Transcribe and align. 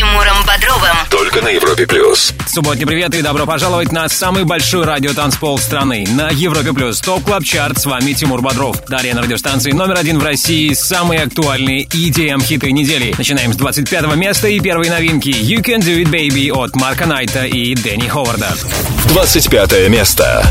Тимуром 0.00 0.42
Бодровым. 0.46 0.96
Только 1.10 1.42
на 1.42 1.48
Европе 1.48 1.86
Плюс. 1.86 2.32
Субботний 2.46 2.86
привет 2.86 3.14
и 3.14 3.20
добро 3.20 3.44
пожаловать 3.44 3.92
на 3.92 4.08
самый 4.08 4.44
большой 4.44 4.86
радиотанцпол 4.86 5.58
страны 5.58 6.06
на 6.08 6.30
Европе 6.30 6.72
Плюс. 6.72 7.02
Top 7.02 7.22
Club 7.22 7.44
Chart. 7.44 7.78
С 7.78 7.84
вами 7.84 8.14
Тимур 8.14 8.40
Бодров. 8.40 8.82
Далее 8.86 9.12
на 9.12 9.20
радиостанции 9.20 9.72
номер 9.72 9.98
один 9.98 10.18
в 10.18 10.24
России 10.24 10.72
самые 10.72 11.24
актуальные 11.24 11.84
EDM 11.84 12.42
хиты 12.42 12.72
недели. 12.72 13.14
Начинаем 13.18 13.52
с 13.52 13.56
25 13.56 14.16
места 14.16 14.48
и 14.48 14.58
первой 14.58 14.88
новинки 14.88 15.28
You 15.28 15.62
Can 15.62 15.80
Do 15.80 16.02
It 16.02 16.10
Baby 16.10 16.50
от 16.50 16.74
Марка 16.76 17.04
Найта 17.04 17.44
и 17.44 17.74
Дэнни 17.74 18.08
Ховарда. 18.08 18.56
25 19.08 19.90
место. 19.90 20.42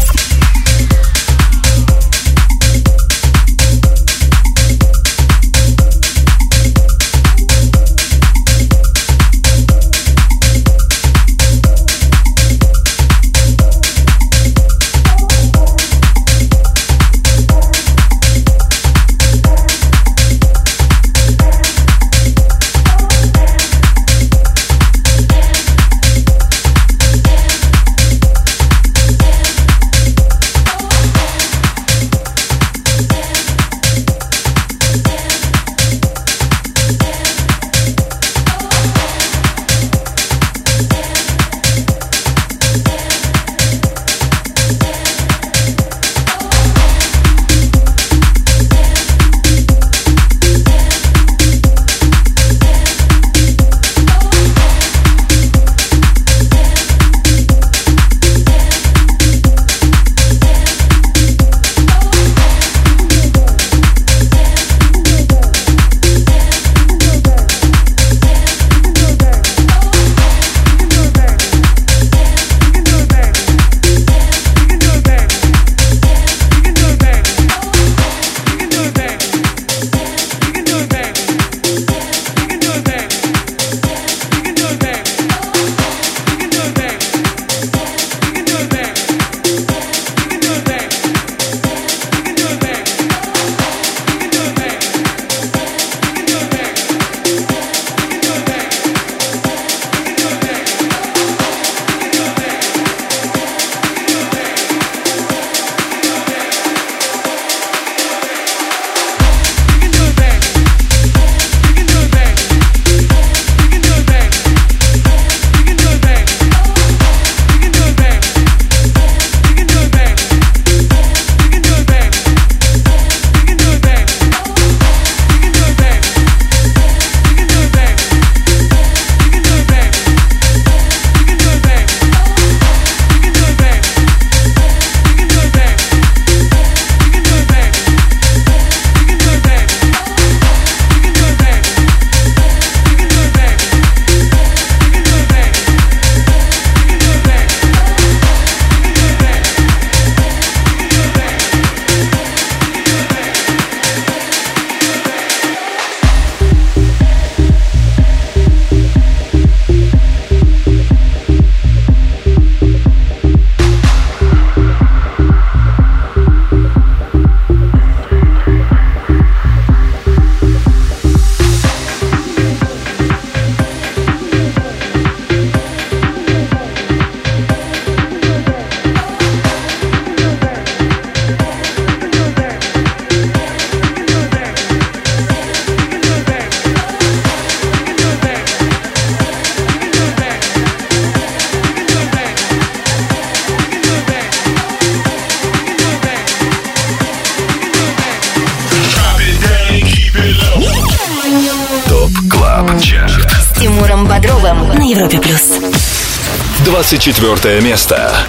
24 206.99 207.61
место. 207.61 208.28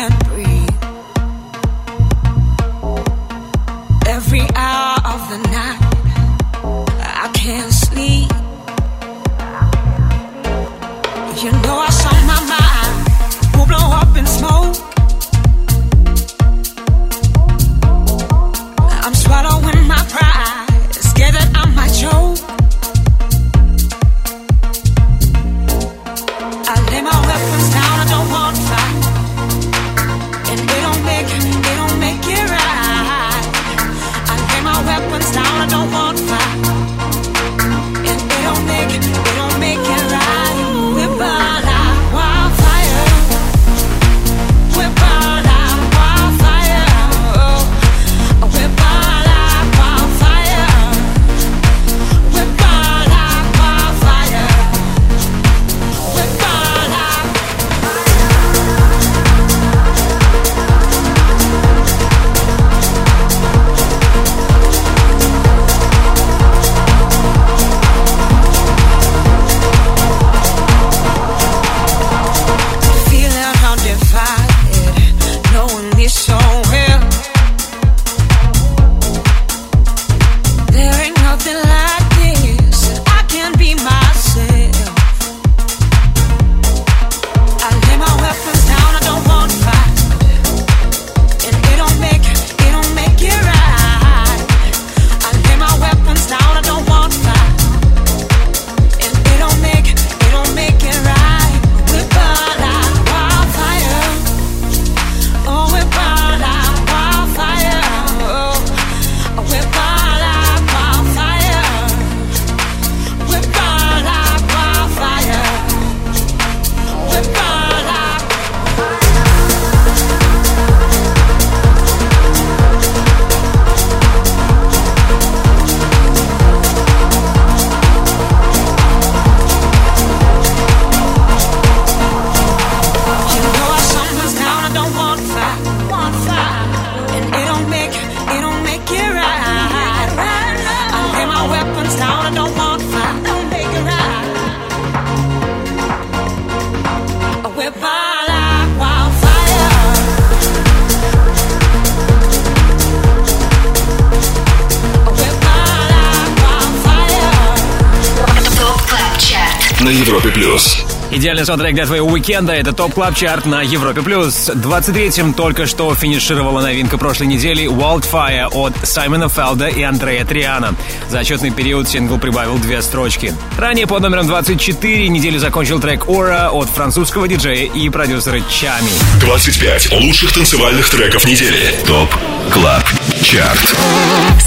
Идеальный 161.41 161.45
саундтрек 161.47 161.73
для 161.73 161.85
твоего 161.87 162.07
уикенда– 162.07 162.53
это 162.53 162.71
Top 162.71 162.93
Club 162.93 163.15
Chart 163.15 163.47
на 163.47 163.63
Европе+. 163.63 164.03
плюс. 164.03 164.47
23-м 164.47 165.33
только 165.33 165.65
что 165.65 165.95
финишировала 165.95 166.61
новинка 166.61 166.99
прошлой 166.99 167.27
недели 167.27 167.65
«Wildfire» 167.65 168.49
от 168.51 168.73
Саймона 168.87 169.27
Фелда 169.27 169.67
и 169.67 169.81
Андрея 169.81 170.23
Триана. 170.23 170.75
За 171.09 171.21
отчетный 171.21 171.49
период 171.49 171.89
сингл 171.89 172.19
прибавил 172.19 172.59
две 172.59 172.79
строчки. 172.83 173.33
Ранее 173.57 173.87
под 173.87 174.03
номером 174.03 174.27
24 174.27 175.07
неделю 175.07 175.39
закончил 175.39 175.79
трек 175.79 176.07
«Ора» 176.07 176.51
от 176.51 176.69
французского 176.69 177.27
диджея 177.27 177.65
и 177.71 177.89
продюсера 177.89 178.39
Чами. 178.41 178.91
25 179.21 179.93
лучших 179.93 180.33
танцевальных 180.33 180.87
треков 180.91 181.25
недели. 181.25 181.73
Top 181.87 182.09
Club 182.51 182.83
Chart. 183.21 183.75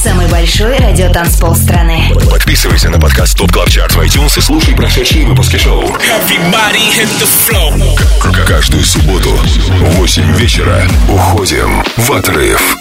Самый 0.02 0.26
большой 0.28 0.76
радиотанцпол 0.76 1.54
страны. 1.54 2.12
Подписывайся 2.30 2.90
на 2.90 2.98
подкаст 2.98 3.36
Top 3.38 3.52
Club 3.52 3.70
Chart 3.70 3.94
в 3.94 4.00
iTunes 4.00 4.36
и 4.36 4.40
слушай 4.40 4.74
прошедшие 4.74 5.24
выпуски 5.26 5.56
шоу. 5.56 5.82
Everybody 5.84 6.90
hit 6.96 7.08
the 7.20 7.28
floor. 7.48 7.98
К- 8.20 8.46
Каждую 8.46 8.84
субботу 8.84 9.30
в 9.30 9.94
8 9.98 10.36
вечера 10.36 10.82
уходим 11.08 11.84
в 11.96 12.12
отрыв. 12.12 12.76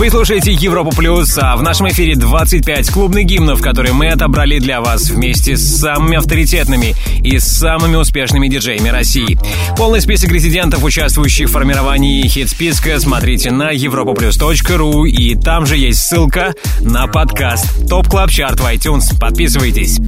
Вы 0.00 0.08
слушаете 0.08 0.52
Европу 0.52 0.96
Плюс, 0.96 1.36
а 1.36 1.56
в 1.56 1.62
нашем 1.62 1.88
эфире 1.88 2.16
25 2.16 2.90
клубных 2.90 3.26
гимнов, 3.26 3.60
которые 3.60 3.92
мы 3.92 4.08
отобрали 4.08 4.58
для 4.58 4.80
вас 4.80 5.10
вместе 5.10 5.58
с 5.58 5.76
самыми 5.78 6.16
авторитетными 6.16 6.94
и 7.22 7.38
самыми 7.38 7.96
успешными 7.96 8.48
диджеями 8.48 8.88
России. 8.88 9.38
Полный 9.76 10.00
список 10.00 10.32
резидентов, 10.32 10.82
участвующих 10.84 11.48
в 11.48 11.52
формировании 11.52 12.26
хит-списка, 12.26 12.98
смотрите 12.98 13.50
на 13.50 13.74
europaplus.ru 13.74 15.06
и 15.06 15.34
там 15.34 15.66
же 15.66 15.76
есть 15.76 16.00
ссылка 16.00 16.54
на 16.80 17.06
подкаст 17.06 17.86
Top 17.86 18.08
Club 18.08 18.30
Chart 18.30 18.58
в 18.58 18.64
iTunes. 18.64 19.18
Подписывайтесь. 19.20 19.98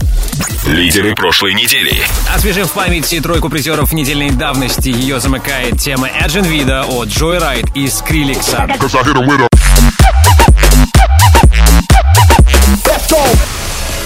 Лидеры 0.66 1.14
прошлой 1.14 1.52
недели. 1.52 1.94
Освежив 2.34 2.68
в 2.68 2.72
памяти 2.72 3.20
тройку 3.20 3.50
призеров 3.50 3.92
недельной 3.92 4.30
давности, 4.30 4.88
ее 4.88 5.20
замыкает 5.20 5.78
тема 5.80 6.08
Agen 6.08 6.44
Wida 6.44 6.84
от 6.84 7.08
Joyryde 7.08 7.66
и 7.74 7.88
Skrillex 8.04 8.54
а. 8.54 8.66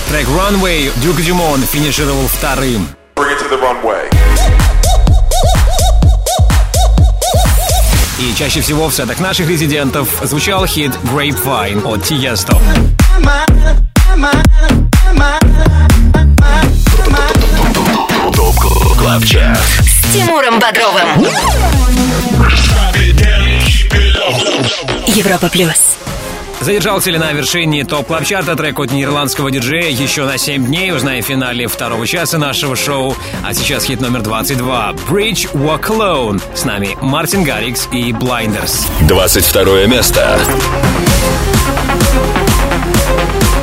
Трек 0.08 0.28
Runway 0.28 0.92
Duke 0.96 1.20
Dumont 1.22 1.62
финишировал 1.62 2.28
вторым. 2.28 2.88
Bring 3.16 3.30
it 3.30 3.38
to 3.40 3.48
the 3.48 3.58
runway. 3.58 4.10
И 8.18 8.34
чаще 8.34 8.60
всего 8.60 8.88
в 8.88 8.94
сетах 8.94 9.18
наших 9.18 9.48
резидентов 9.48 10.08
звучал 10.22 10.66
хит 10.66 10.92
Grapevine 11.04 11.82
от 11.84 12.04
Чарт. 19.24 19.58
С 19.82 20.12
Тимуром 20.12 20.58
Бодровым. 20.58 21.26
Европа 25.06 25.48
Плюс. 25.48 25.96
Задержался 26.60 27.10
ли 27.10 27.18
на 27.18 27.32
вершине 27.32 27.84
топ 27.84 28.06
клаб 28.06 28.24
чарта 28.24 28.56
трек 28.56 28.78
от 28.80 28.90
нидерландского 28.90 29.50
диджея 29.50 29.90
еще 29.90 30.24
на 30.24 30.38
7 30.38 30.66
дней, 30.66 30.92
узнаем 30.92 31.22
в 31.22 31.26
финале 31.26 31.66
второго 31.66 32.06
часа 32.06 32.38
нашего 32.38 32.74
шоу. 32.76 33.14
А 33.44 33.52
сейчас 33.54 33.84
хит 33.84 34.00
номер 34.00 34.22
22 34.22 34.92
Bridge 35.08 35.52
Walk 35.52 35.88
Alone. 35.88 36.42
С 36.54 36.64
нами 36.64 36.96
Мартин 37.02 37.44
Гаррикс 37.44 37.88
и 37.92 38.10
Blinders. 38.12 38.86
22 39.06 39.86
место. 39.86 40.38
Nothing 41.88 43.55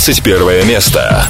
21 0.00 0.64
место 0.64 1.28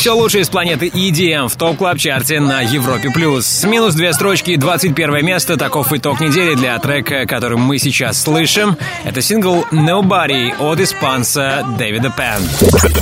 Все 0.00 0.12
лучшее 0.12 0.40
из 0.40 0.48
планеты 0.48 0.86
EDM 0.86 1.48
в 1.48 1.56
топ 1.56 1.76
клаб 1.76 1.98
чарте 1.98 2.40
на 2.40 2.62
Европе 2.62 3.10
плюс. 3.10 3.44
С 3.44 3.64
минус 3.64 3.92
две 3.92 4.14
строчки, 4.14 4.56
21 4.56 5.22
место. 5.22 5.58
Таков 5.58 5.92
итог 5.92 6.20
недели 6.20 6.54
для 6.54 6.78
трека, 6.78 7.26
который 7.26 7.58
мы 7.58 7.76
сейчас 7.76 8.22
слышим. 8.22 8.78
Это 9.04 9.20
сингл 9.20 9.66
Nobody 9.70 10.56
от 10.58 10.80
испанца 10.80 11.66
Дэвида 11.78 12.14
Пен. 12.16 12.40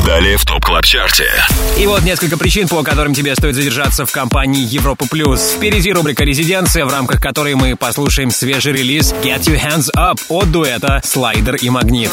Далее 0.05 0.37
в 0.39 0.45
топ 0.45 0.65
клаб 0.65 0.85
чарте. 0.85 1.31
И 1.79 1.87
вот 1.87 2.03
несколько 2.03 2.37
причин, 2.37 2.67
по 2.67 2.83
которым 2.83 3.15
тебе 3.15 3.37
стоит 3.37 3.55
задержаться 3.55 4.05
в 4.05 4.11
компании 4.11 4.67
Европа 4.69 5.07
плюс. 5.09 5.53
Впереди 5.53 5.93
рубрика 5.93 6.25
«Резиденция», 6.25 6.85
в 6.85 6.91
рамках 6.91 7.21
которой 7.21 7.55
мы 7.55 7.77
послушаем 7.77 8.33
свежий 8.33 8.73
релиз 8.73 9.15
Get 9.23 9.43
Your 9.43 9.63
Hands 9.63 9.89
Up 9.97 10.19
от 10.29 10.51
дуэта 10.51 11.01
Слайдер 11.05 11.55
и 11.55 11.71
Магнит. 11.71 12.11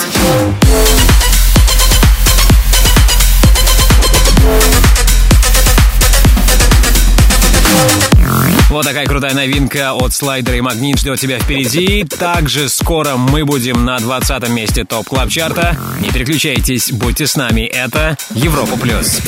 Вот 8.75 8.83
такая 8.85 9.05
крутая 9.05 9.33
новинка 9.33 9.93
от 9.93 10.13
слайдера 10.13 10.57
и 10.57 10.59
магнит 10.59 10.99
ждет 10.99 11.17
тебя 11.17 11.39
впереди. 11.39 12.03
Также 12.03 12.67
скоро 12.67 13.15
мы 13.15 13.45
будем 13.45 13.85
на 13.85 13.97
20 13.99 14.49
месте 14.49 14.83
топ 14.83 15.07
клаб 15.07 15.29
чарта. 15.29 15.77
Не 16.01 16.09
переключайтесь, 16.09 16.91
будьте 16.91 17.25
с 17.25 17.37
нами. 17.37 17.61
Это 17.61 18.17
Европа 18.31 18.75
плюс. 18.75 19.21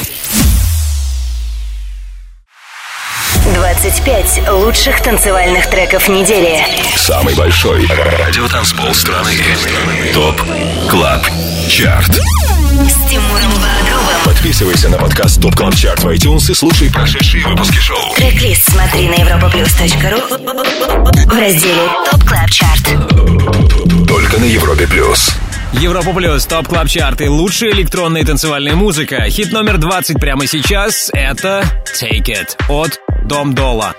25 3.57 4.49
лучших 4.49 5.01
танцевальных 5.01 5.67
треков 5.67 6.07
недели. 6.09 6.63
Самый 6.95 7.33
большой 7.33 7.87
радиотанцпол 7.87 8.93
страны. 8.93 9.31
ТОП 10.13 10.39
КЛАБ 10.87 11.25
ЧАРТ. 11.67 12.11
С 12.11 13.09
Тимуром 13.09 13.51
Бодровым. 13.53 14.21
Подписывайся 14.25 14.89
на 14.89 14.99
подкаст 14.99 15.41
ТОП 15.41 15.55
КЛАБ 15.55 15.75
ЧАРТ 15.75 16.03
в 16.03 16.07
iTunes 16.09 16.51
и 16.51 16.53
слушай 16.53 16.91
прошедшие 16.91 17.47
выпуски 17.47 17.79
шоу. 17.79 18.13
Трек-лист 18.15 18.69
смотри 18.69 19.09
на 19.09 19.15
europaplus.ru 19.15 21.25
в 21.25 21.39
разделе 21.39 21.89
Top 22.11 22.23
Club 22.25 22.51
Chart. 22.51 22.87
Только 24.07 24.37
на 24.37 24.45
Европе 24.45 24.85
плюс. 24.85 25.31
Европа 25.73 26.13
плюс, 26.13 26.45
Top 26.45 26.67
Club 26.67 26.87
Chart, 26.87 27.29
лучшая 27.29 27.71
электронная 27.71 28.21
и 28.21 28.25
танцевальная 28.25 28.75
музыка. 28.75 29.29
Хит 29.29 29.51
номер 29.51 29.77
20 29.77 30.19
прямо 30.19 30.47
сейчас— 30.47 31.09
это 31.13 31.65
Take 31.99 32.27
It 32.27 32.55
от 32.69 32.99
Dom 33.27 33.53
Dolla. 33.53 33.93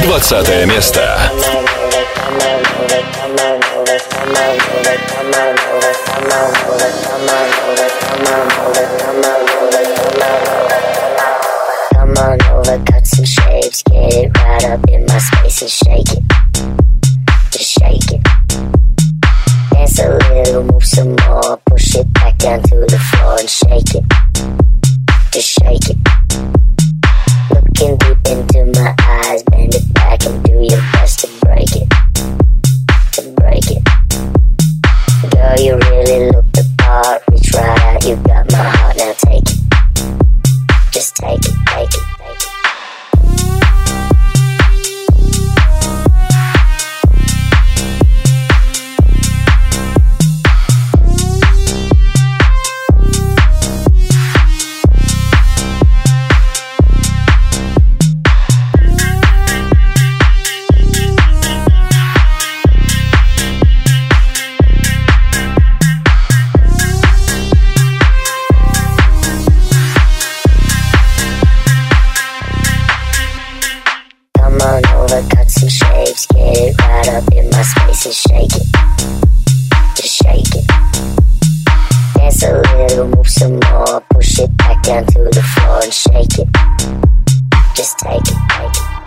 Двадцатое 0.00 0.64
место. 0.64 1.18
Come 11.92 12.16
on 12.16 12.40
over, 12.52 12.78
cut 12.84 13.06
some 13.06 13.24
shapes, 13.24 13.82
get 13.82 14.14
it 14.14 14.38
right 14.38 14.64
up 14.66 14.88
in 14.88 15.04
my 15.06 15.18
space 15.18 15.62
and 15.62 15.70
shake 15.70 16.12
it. 16.12 16.22
Just 17.50 17.72
shake 17.80 18.12
it. 18.12 18.73
Dance 19.84 19.98
a 19.98 20.16
little, 20.32 20.64
move 20.64 20.82
some 20.82 21.14
more, 21.26 21.58
push 21.66 21.94
it 21.94 22.10
back 22.14 22.38
down 22.38 22.62
to 22.62 22.76
the 22.88 22.98
floor 22.98 23.36
and 23.38 23.50
shake 23.50 23.94
it. 23.94 24.04
Just 25.30 25.50
shake 25.60 25.90
it. 25.90 25.98
Looking 27.52 27.98
deep 27.98 28.16
into 28.32 28.80
my 28.80 28.94
eyes, 28.98 29.42
bend 29.42 29.74
it 29.74 29.92
back 29.92 30.24
and 30.24 30.42
do 30.42 30.52
your 30.52 30.80
best 30.92 31.20
to 31.20 31.26
break 31.44 31.76
it. 31.76 31.90
To 33.12 33.30
break 33.36 33.70
it. 33.70 33.84
Girl, 35.30 35.60
you 35.60 35.76
really 35.76 36.30
look 36.30 36.53
it 76.34 76.78
right 76.80 77.08
up 77.08 77.32
in 77.32 77.50
my 77.50 77.62
space 77.62 78.06
and 78.06 78.14
shake 78.14 78.54
it. 78.54 78.66
Just 79.96 80.22
shake 80.22 80.54
it. 80.54 80.66
Dance 82.14 82.42
a 82.42 82.62
little, 82.76 83.08
move 83.08 83.28
some 83.28 83.60
more, 83.60 84.00
push 84.10 84.38
it 84.38 84.56
back 84.56 84.82
down 84.82 85.06
to 85.06 85.24
the 85.24 85.42
floor 85.54 85.82
and 85.82 85.92
shake 85.92 86.38
it. 86.38 86.48
Just 87.74 87.98
take 87.98 88.22
it, 88.22 88.38
take 88.50 88.70
it. 88.70 89.03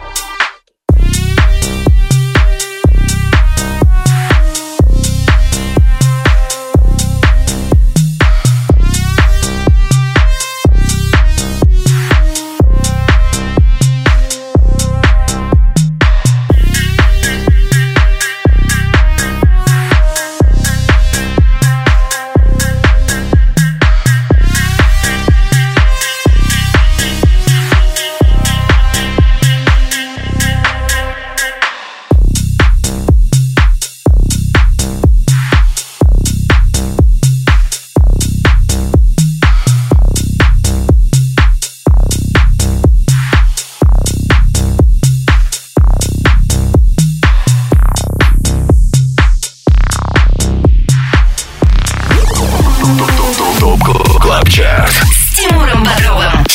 ЧАРТ. 54.78 54.92
С 54.92 55.36
Тимуром 55.36 55.84
Бодровым 55.84 56.46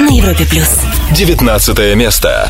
на 0.00 0.08
Европе 0.08 0.46
плюс. 0.46 0.80
Девятнадцатое 1.12 1.94
место. 1.94 2.48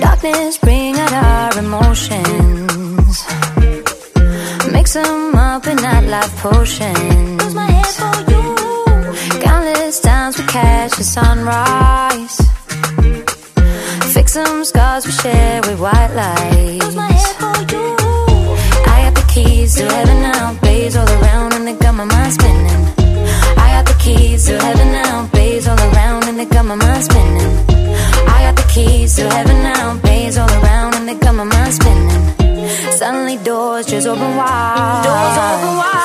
Darkness 0.00 0.58
bring 0.60 0.96
out 0.98 1.12
our 1.12 1.58
emotions. 1.58 3.24
Mix 4.72 4.94
them 4.94 5.34
up 5.36 5.64
in 5.68 5.76
nightlife 5.76 6.34
potions. 6.42 7.54
Countless 9.44 10.00
times 10.00 10.36
we 10.38 10.44
catch 10.46 10.92
the 10.96 11.04
sunrise. 11.04 12.27
Scars 14.68 15.06
we 15.06 15.12
share 15.12 15.62
with 15.62 15.80
white 15.80 16.12
lights. 16.14 16.94
I 16.94 17.08
got 19.04 19.14
the 19.14 19.24
keys 19.32 19.76
to 19.76 19.84
heaven 19.84 20.20
now, 20.20 20.52
blaze 20.60 20.94
all 20.94 21.08
around 21.08 21.54
and 21.54 21.66
they 21.66 21.72
got 21.72 21.94
my 21.94 22.04
mind 22.04 22.34
spinning. 22.34 22.84
I 23.56 23.70
got 23.76 23.86
the 23.86 23.94
keys 23.98 24.44
to 24.44 24.58
heaven 24.60 24.92
now, 24.92 25.26
blaze 25.32 25.66
all 25.66 25.78
around 25.78 26.24
and 26.28 26.38
they 26.38 26.44
got 26.44 26.66
my 26.66 26.74
mind 26.74 27.02
spinning. 27.02 27.64
I 28.28 28.42
got 28.44 28.56
the 28.56 28.70
keys 28.74 29.16
to 29.16 29.30
heaven 29.30 29.62
now, 29.62 29.96
blaze 30.02 30.36
all 30.36 30.50
around 30.50 30.96
and 30.96 31.08
they 31.08 31.14
got 31.14 31.34
my 31.34 31.44
mind 31.44 31.72
spinning. 31.72 32.34
Suddenly 32.92 33.38
doors 33.38 33.86
just 33.86 34.06
open 34.06 34.36
wide. 34.36 35.02
Doors 35.02 35.38
open 35.48 35.76
wide. 35.78 35.97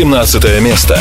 17 0.00 0.60
место. 0.62 0.98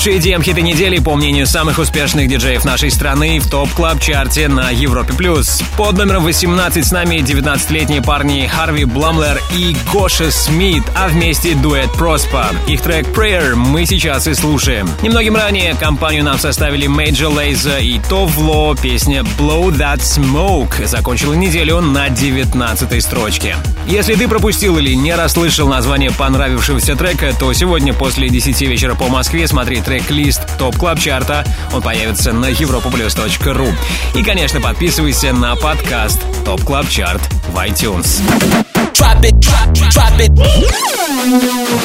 Лучшие 0.00 0.16
EDM-хиты 0.16 0.62
недели, 0.62 0.98
по 0.98 1.14
мнению 1.14 1.46
самых 1.46 1.78
успешных 1.78 2.26
диджеев 2.26 2.64
нашей 2.64 2.90
страны, 2.90 3.38
в 3.38 3.50
Top 3.50 3.68
Club 3.74 4.00
Chart 4.00 4.40
е 4.40 4.48
на 4.48 4.70
Европе+. 4.70 5.12
плюс. 5.12 5.62
Под 5.76 5.98
номером 5.98 6.24
18 6.24 6.86
с 6.86 6.90
нами 6.90 7.16
19-летние 7.16 8.00
парни 8.00 8.46
Харви 8.46 8.86
Бламлер 8.86 9.42
и 9.54 9.76
Гоша 9.92 10.30
Смит, 10.30 10.84
а 10.96 11.08
вместе 11.08 11.54
дуэт 11.54 11.92
Prospa. 11.92 12.46
Их 12.66 12.80
трек 12.80 13.08
Prayer 13.08 13.54
мы 13.56 13.84
сейчас 13.84 14.26
и 14.26 14.32
слушаем. 14.32 14.88
Немногим 15.02 15.36
ранее 15.36 15.74
компанию 15.74 16.24
нам 16.24 16.38
составили 16.38 16.88
Major 16.88 17.30
Lazer 17.30 17.82
и 17.82 18.00
Tove 18.08 18.46
Lo, 18.46 18.74
песня 18.74 19.20
Blow 19.38 19.68
That 19.68 19.98
Smoke 19.98 20.86
закончила 20.86 21.34
неделю 21.34 21.82
на 21.82 22.08
19 22.08 23.02
строчке. 23.02 23.54
Если 23.90 24.14
ты 24.14 24.28
пропустил 24.28 24.78
или 24.78 24.94
не 24.94 25.16
расслышал 25.16 25.66
название 25.66 26.12
понравившегося 26.12 26.94
трека, 26.94 27.34
то 27.36 27.52
сегодня 27.52 27.92
после 27.92 28.28
10 28.28 28.60
вечера 28.62 28.94
по 28.94 29.08
Москве 29.08 29.48
смотри 29.48 29.80
трек-лист 29.80 30.42
Top 30.58 30.76
Club 30.76 31.00
Chart 31.00 31.31
а. 31.31 31.44
Он 31.72 31.82
появится 31.82 32.32
на 32.32 32.52
europaplus.ru. 32.52 33.72
И, 34.14 34.22
конечно, 34.22 34.60
подписывайся 34.60 35.32
на 35.32 35.56
подкаст 35.56 36.22
Top 36.44 36.62
Club 36.62 36.88
Chart 36.88 37.20
в 37.48 37.56
iTunes. 37.56 38.69
Drop 39.00 39.24
it, 39.24 39.32
drop, 39.40 39.72
drop 39.72 40.20
it. 40.20 40.30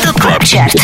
Top 0.03 0.21
Club 0.21 0.43
Chart. 0.43 0.75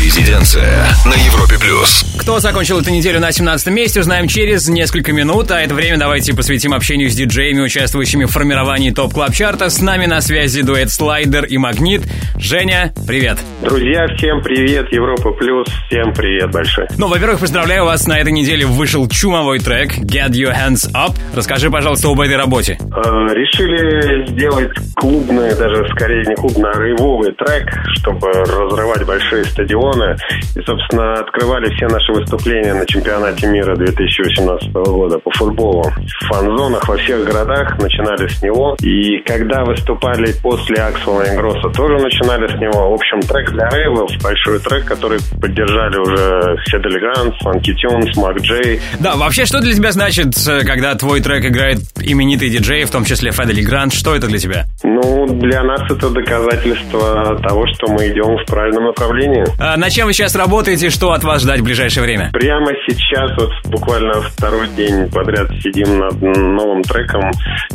Резиденция 0.00 0.86
на 1.04 1.14
Европе 1.14 1.58
плюс. 1.60 2.04
Кто 2.20 2.38
закончил 2.38 2.80
эту 2.80 2.90
неделю 2.90 3.18
на 3.18 3.32
17 3.32 3.66
месте, 3.68 4.00
узнаем 4.00 4.28
через 4.28 4.68
несколько 4.68 5.12
минут. 5.12 5.50
А 5.50 5.60
это 5.60 5.74
время 5.74 5.98
давайте 5.98 6.34
посвятим 6.34 6.72
общению 6.74 7.10
с 7.10 7.14
диджеями, 7.14 7.60
участвующими 7.60 8.24
в 8.24 8.30
формировании 8.30 8.90
Top 8.90 9.14
Club 9.14 9.34
Chart 9.34 9.58
а. 9.58 9.68
С 9.68 9.80
нами 9.80 10.06
на 10.06 10.20
связи 10.20 10.62
дуэт 10.62 10.90
Слайдер 10.90 11.44
и 11.44 11.58
Магнит. 11.58 12.02
Женя, 12.36 12.92
привет. 13.06 13.38
Друзья, 13.62 14.06
всем 14.16 14.40
привет, 14.42 14.92
Европа 14.92 15.32
Плюс, 15.32 15.66
всем 15.88 16.12
привет 16.14 16.52
большой. 16.52 16.86
Ну, 16.96 17.08
во-первых, 17.08 17.40
поздравляю 17.40 17.84
вас, 17.84 18.06
на 18.06 18.18
этой 18.18 18.32
неделе 18.32 18.64
вышел 18.64 19.08
чумовой 19.08 19.58
трек 19.58 19.98
Get 19.98 20.30
Your 20.30 20.54
Hands 20.54 20.92
Up. 20.92 21.14
Расскажи, 21.34 21.68
пожалуйста, 21.70 22.08
об 22.08 22.20
этой 22.20 22.36
работе. 22.36 22.78
Э, 22.80 23.34
решили 23.34 24.26
сделать 24.30 24.70
клубный, 24.98 25.54
даже 25.54 25.86
скорее 25.94 26.24
не 26.26 26.34
клубный, 26.34 26.70
а 26.70 26.78
рейвовый 26.80 27.32
трек, 27.32 27.70
чтобы 27.94 28.28
разрывать 28.30 29.06
большие 29.06 29.44
стадионы. 29.44 30.16
И, 30.56 30.60
собственно, 30.62 31.14
открывали 31.14 31.72
все 31.74 31.86
наши 31.86 32.12
выступления 32.12 32.74
на 32.74 32.84
чемпионате 32.86 33.46
мира 33.46 33.76
2018 33.76 34.72
года 34.72 35.18
по 35.18 35.30
футболу. 35.30 35.82
В 35.82 36.26
фан-зонах 36.26 36.86
во 36.88 36.96
всех 36.96 37.24
городах 37.24 37.78
начинали 37.78 38.26
с 38.28 38.42
него. 38.42 38.76
И 38.80 39.18
когда 39.24 39.64
выступали 39.64 40.32
после 40.42 40.76
Аксела 40.76 41.22
и 41.22 41.36
Гросса, 41.36 41.68
тоже 41.70 42.02
начинали 42.02 42.46
с 42.48 42.60
него. 42.60 42.90
В 42.90 42.94
общем, 42.94 43.20
трек 43.20 43.50
для 43.52 43.68
рейвов, 43.70 44.10
большой 44.22 44.58
трек, 44.58 44.84
который 44.84 45.18
поддержали 45.40 45.96
уже 45.98 46.56
Федель 46.66 46.98
Грант, 46.98 47.34
Фанки 47.40 47.72
Тюнс, 47.74 48.16
Мак 48.16 48.38
Джей. 48.40 48.80
Да, 48.98 49.16
вообще, 49.16 49.46
что 49.46 49.60
для 49.60 49.74
тебя 49.74 49.92
значит, 49.92 50.34
э, 50.48 50.64
когда 50.64 50.94
твой 50.94 51.20
трек 51.20 51.44
играет 51.44 51.78
именитый 52.00 52.50
диджей, 52.50 52.84
в 52.84 52.90
том 52.90 53.04
числе 53.04 53.30
Федели 53.30 53.62
Грант? 53.62 53.92
Что 53.92 54.14
это 54.16 54.26
для 54.26 54.38
тебя? 54.38 54.66
Ну, 54.90 55.26
для 55.26 55.62
нас 55.62 55.82
это 55.90 56.08
доказательство 56.10 57.38
того, 57.42 57.66
что 57.74 57.88
мы 57.92 58.08
идем 58.08 58.36
в 58.38 58.46
правильном 58.46 58.86
направлении. 58.86 59.44
А 59.60 59.76
на 59.76 59.90
чем 59.90 60.06
вы 60.06 60.12
сейчас 60.14 60.34
работаете? 60.34 60.88
Что 60.90 61.12
от 61.12 61.24
вас 61.24 61.42
ждать 61.42 61.60
в 61.60 61.64
ближайшее 61.64 62.02
время? 62.04 62.30
Прямо 62.32 62.68
сейчас, 62.88 63.30
вот 63.36 63.50
буквально 63.66 64.22
второй 64.22 64.68
день 64.68 65.10
подряд 65.10 65.48
сидим 65.62 65.98
над 65.98 66.20
новым 66.22 66.82
треком, 66.82 67.30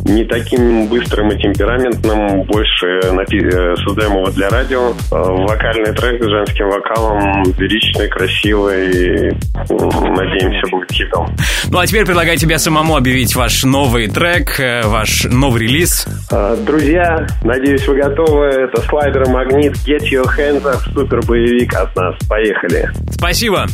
не 0.05 0.25
таким 0.25 0.87
быстрым 0.87 1.29
и 1.31 1.37
темпераментным, 1.39 2.43
больше 2.43 2.99
напи- 3.11 3.45
э, 3.47 3.75
создаем 3.85 4.13
его 4.17 4.29
для 4.31 4.49
радио. 4.49 4.89
Э, 5.11 5.33
Вокальный 5.43 5.93
трек 5.93 6.23
с 6.23 6.27
женским 6.27 6.69
вокалом, 6.69 7.43
лиричный, 7.57 8.07
красивый, 8.07 9.33
надеемся, 9.69 10.67
будет 10.71 10.91
хитом. 10.91 11.27
Ну 11.69 11.77
а 11.79 11.85
теперь 11.87 12.05
предлагаю 12.05 12.37
тебе 12.37 12.57
самому 12.57 12.95
объявить 12.95 13.35
ваш 13.35 13.63
новый 13.63 14.07
трек, 14.07 14.59
э, 14.59 14.81
ваш 14.85 15.25
новый 15.25 15.61
релиз. 15.63 16.07
Э, 16.31 16.57
Друзья, 17.03 17.27
надеюсь, 17.43 17.85
вы 17.87 17.97
готовы. 17.97 18.45
Это 18.45 18.81
слайдер 18.83 19.27
Магнит 19.27 19.73
Get 19.85 20.03
Your 20.11 20.25
Hands 20.37 20.63
Up, 20.63 20.79
супер 20.93 21.21
боевик 21.25 21.73
от 21.73 21.93
нас. 21.95 22.15
Поехали. 22.29 22.89
Спасибо. 23.11 23.65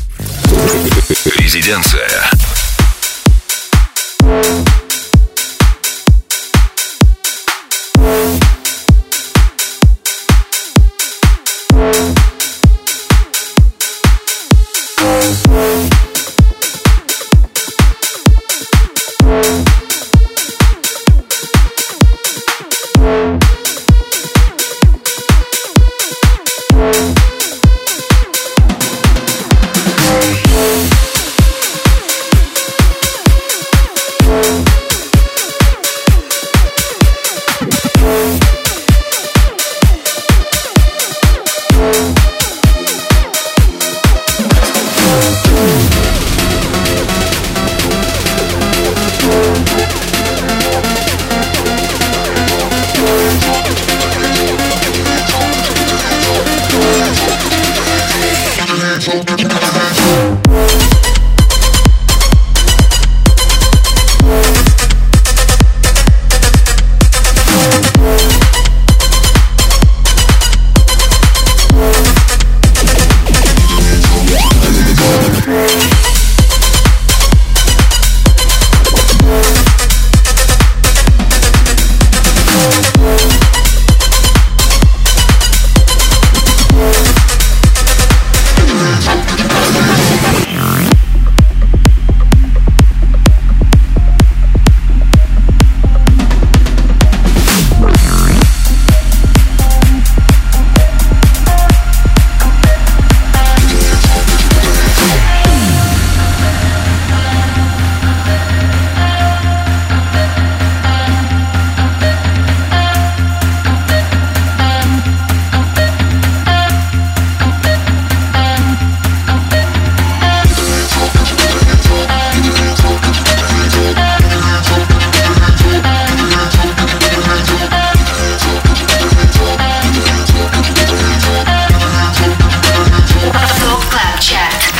Резиденция. 1.37 2.07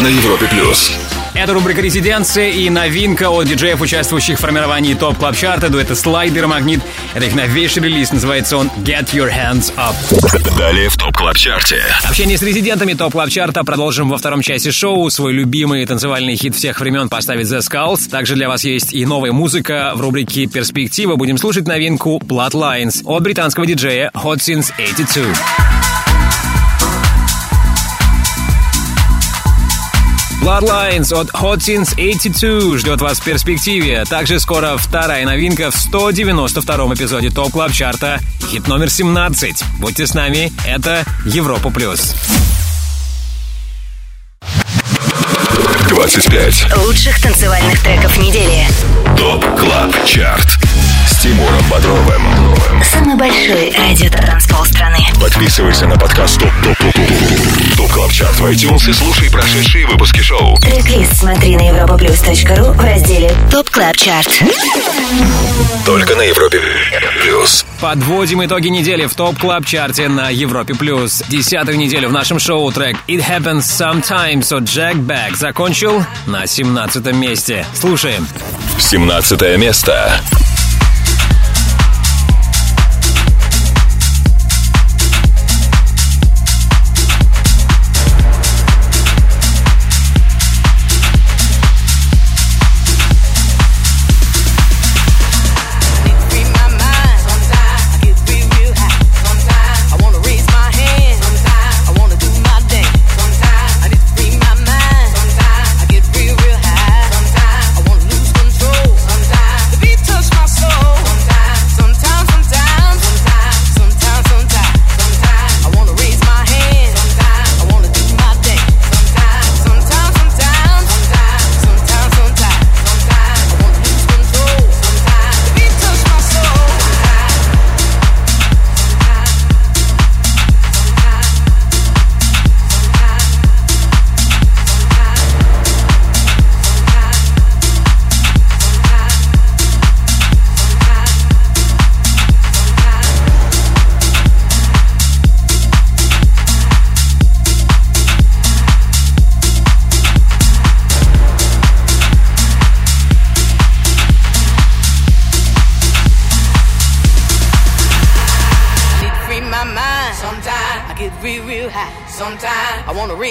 На 0.01 0.07
Европе 0.07 0.47
плюс. 0.49 0.91
Это 1.33 1.53
рубрика 1.53 1.81
«Резиденция» 1.81 2.49
и 2.49 2.69
новинка 2.69 3.29
от 3.29 3.47
диджеев, 3.47 3.81
участвующих 3.81 4.37
в 4.37 4.41
формировании 4.41 4.93
топ 4.93 5.17
клаб 5.17 5.35
чарта 5.35 5.69
дуэта 5.69 5.95
Слайдер 5.95 6.47
Магнит. 6.47 6.81
Это 7.13 7.25
их 7.25 7.35
новейший 7.35 7.83
релиз, 7.83 8.11
называется 8.11 8.57
он 8.57 8.69
«Get 8.79 9.13
Your 9.13 9.31
Hands 9.31 9.73
Up». 9.75 9.95
Далее 10.57 10.89
в 10.89 10.97
топ 10.97 11.15
клаб 11.15 11.35
чарте 11.35 11.81
Общение 12.03 12.37
с 12.37 12.41
резидентами 12.41 12.93
топ 12.93 13.11
клаб 13.11 13.29
чарта 13.29 13.63
продолжим 13.63 14.09
во 14.09 14.17
втором 14.17 14.41
части 14.41 14.71
шоу. 14.71 15.09
Свой 15.09 15.33
любимый 15.33 15.85
танцевальный 15.85 16.35
хит 16.35 16.55
всех 16.55 16.79
времен 16.79 17.09
поставит 17.09 17.47
The 17.47 17.59
Skulls. 17.59 18.09
Также 18.09 18.35
для 18.35 18.47
вас 18.47 18.63
есть 18.63 18.93
и 18.93 19.05
новая 19.05 19.31
музыка 19.31 19.93
в 19.95 20.01
рубрике 20.01 20.47
«Перспектива». 20.47 21.15
Будем 21.15 21.37
слушать 21.37 21.67
новинку 21.67 22.21
Bloodlines 22.25 23.01
от 23.05 23.23
британского 23.23 23.65
диджея 23.65 24.11
Hot 24.13 24.37
Since 24.37 24.73
82. 24.77 25.78
Bloodlines 30.41 31.13
от 31.13 31.29
Hot 31.31 31.57
Since 31.57 31.95
82 31.95 32.77
ждет 32.77 33.01
вас 33.01 33.19
в 33.19 33.23
перспективе. 33.23 34.05
Также 34.09 34.39
скоро 34.39 34.77
вторая 34.77 35.25
новинка 35.25 35.69
в 35.71 35.75
192-м 35.75 36.93
эпизоде 36.93 37.29
Top 37.29 37.51
Club 37.51 37.71
Chart 37.71 38.06
а. 38.06 38.19
Хит 38.49 38.67
номер 38.67 38.89
17. 38.89 39.63
Будьте 39.79 40.07
с 40.07 40.13
нами, 40.13 40.51
это 40.65 41.03
Европа 41.25 41.69
Плюс. 41.69 42.15
25. 45.89 46.77
Лучших 46.85 47.21
танцевальных 47.21 47.81
треков 47.83 48.17
недели. 48.17 48.65
Top 49.17 49.43
Club 49.59 50.05
Chart 50.05 50.59
С 51.19 51.21
Тимуром 51.21 51.61
Бодровым 51.69 52.21
Самый 52.81 53.17
большой 53.17 53.73
радиотанцпол 53.77 54.63
страны. 54.63 54.99
Подписывайся 55.19 55.85
на 55.85 55.97
подкаст 55.97 56.39
Top 56.39 56.49
Top 56.63 56.77
Top 56.77 56.93
Top 56.93 57.75
Top 57.75 57.91
Club 57.91 58.11
Chart 58.13 58.39
в 58.39 58.45
iTunes 58.45 58.89
и 58.89 58.93
слушай 58.93 59.29
прошедшие 59.29 59.85
выпуски 59.85 60.21
шоу 60.21 60.55
Трек-лист 60.61 61.17
смотри 61.17 61.57
на 61.57 61.69
europaplus.ru 61.69 62.71
в 62.71 62.79
разделе 62.79 63.33
Top 63.51 63.69
Club 63.69 63.97
Chart. 63.97 64.29
Только 65.85 66.15
на 66.15 66.21
Европе 66.21 66.61
Плюс 67.21 67.65
Подводим 67.81 68.45
итоги 68.45 68.69
недели 68.69 69.05
в 69.05 69.13
Top 69.13 69.37
Club 69.37 69.65
Chart 69.65 70.00
е 70.00 70.07
на 70.07 70.29
Европе+. 70.29 70.73
плюс. 70.73 71.21
Десятую 71.27 71.77
неделю 71.77 72.07
в 72.07 72.13
нашем 72.13 72.39
шоу 72.39 72.71
трек 72.71 72.95
«It 73.09 73.21
Happens 73.27 73.63
Sometimes» 73.63 74.55
от 74.55 74.63
Jack 74.63 74.95
Back 74.95 75.35
закончил 75.35 76.01
на 76.27 76.47
17 76.47 77.13
месте. 77.13 77.65
Слушаем. 77.73 78.25
17 78.77 79.57
место 79.57 80.21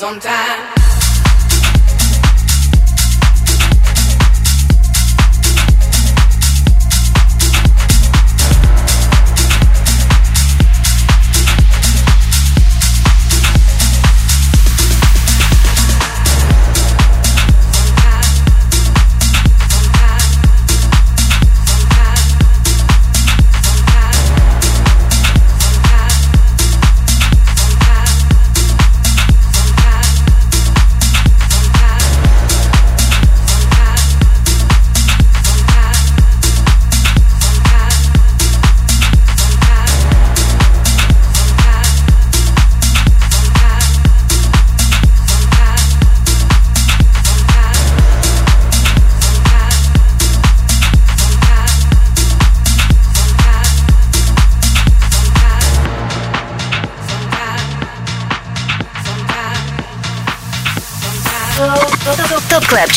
sometimes, 0.00 0.79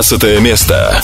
15 0.00 0.40
место. 0.40 1.02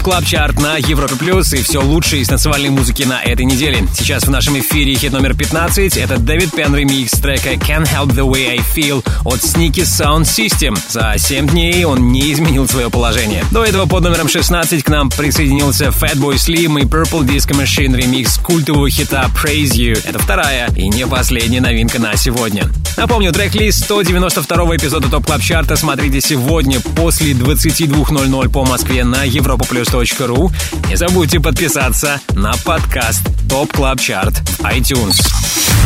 Top 0.00 0.04
Club 0.04 0.24
Chart 0.24 0.58
на 0.58 0.76
Европе 0.78 1.14
Плюс 1.16 1.52
и 1.52 1.62
все 1.62 1.82
лучшее 1.82 2.22
из 2.22 2.28
танцевальной 2.28 2.70
музыки 2.70 3.02
на 3.02 3.22
этой 3.22 3.44
неделе. 3.44 3.86
Сейчас 3.94 4.24
в 4.24 4.30
нашем 4.30 4.58
эфире 4.58 4.94
хит 4.94 5.12
номер 5.12 5.34
15. 5.34 5.96
Это 5.96 6.18
David 6.18 6.52
Penn 6.52 6.74
ремикс 6.74 7.12
трека 7.12 7.50
Can't 7.50 7.86
Help 7.86 8.14
The 8.14 8.26
Way 8.26 8.50
I 8.52 8.58
Feel 8.58 9.04
от 9.24 9.40
Sneaky 9.40 9.84
Sound 9.84 10.22
System. 10.22 10.78
За 10.88 11.14
7 11.16 11.48
дней 11.48 11.84
он 11.84 12.12
не 12.12 12.32
изменил 12.32 12.68
свое 12.68 12.90
положение. 12.90 13.44
До 13.50 13.64
этого 13.64 13.86
под 13.86 14.04
номером 14.04 14.28
16 14.28 14.82
к 14.82 14.88
нам 14.88 15.10
присоединился 15.10 15.86
Fatboy 15.86 16.34
Slim 16.34 16.80
и 16.80 16.84
Purple 16.84 17.26
Disco 17.26 17.58
Machine 17.60 17.96
ремикс 17.96 18.38
культового 18.38 18.88
хита 18.90 19.30
Praise 19.34 19.72
You. 19.72 20.00
Это 20.04 20.18
вторая 20.18 20.68
и 20.74 20.88
не 20.88 21.06
последняя 21.06 21.60
новинка 21.60 22.00
на 22.00 22.16
сегодня. 22.16 22.70
Напомню, 22.96 23.32
трек-лист 23.32 23.84
192 23.84 24.76
эпизода 24.76 25.08
Top 25.08 25.26
Club 25.26 25.42
Chart 25.42 25.70
а 25.70 25.76
смотрите 25.76 26.20
сегодня 26.20 26.80
после 26.80 27.32
22.00 27.32 28.50
по 28.50 28.64
Москве 28.64 29.04
на 29.04 29.26
europaplus.ru. 29.26 30.52
Не 30.88 30.96
забудьте 30.96 31.40
подписаться 31.40 32.20
на 32.30 32.52
подкаст 32.64 33.22
Top 33.48 33.72
Club 33.72 34.00
Chart 34.00 34.42
iTunes. 34.60 35.20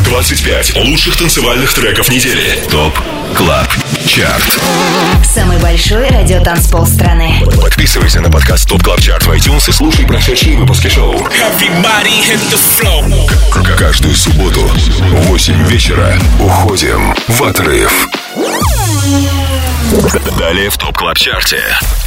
25 0.06 0.76
лучших 0.84 1.16
танцевальных 1.16 1.72
треков 1.72 2.10
недели. 2.10 2.58
Top 2.70 2.92
Club 3.34 3.68
Chart 4.06 4.60
Самый 5.24 5.58
большой 5.58 6.06
радиотанцпол 6.08 6.86
страны. 6.86 7.42
Подписывайся 7.60 8.20
на 8.20 8.30
подкаст 8.30 8.68
Top 8.68 8.82
Club 8.82 9.00
Chart 9.00 9.22
в 9.24 9.30
iTunes 9.30 9.68
и 9.68 9.72
слушай 9.72 10.06
прошедшие 10.06 10.56
выпуски 10.56 10.88
шоу. 10.88 11.16
Каждую 13.76 14.14
субботу 14.14 14.60
в 14.60 15.26
8 15.26 15.66
вечера 15.66 16.16
уходим 16.38 17.14
в 17.26 17.42
отрыв. 17.42 18.08
Далее 20.38 20.70
в 20.70 20.78
ТОП 20.78 20.96
КЛАБ 20.96 21.16
ЧАРТе. 21.16 21.62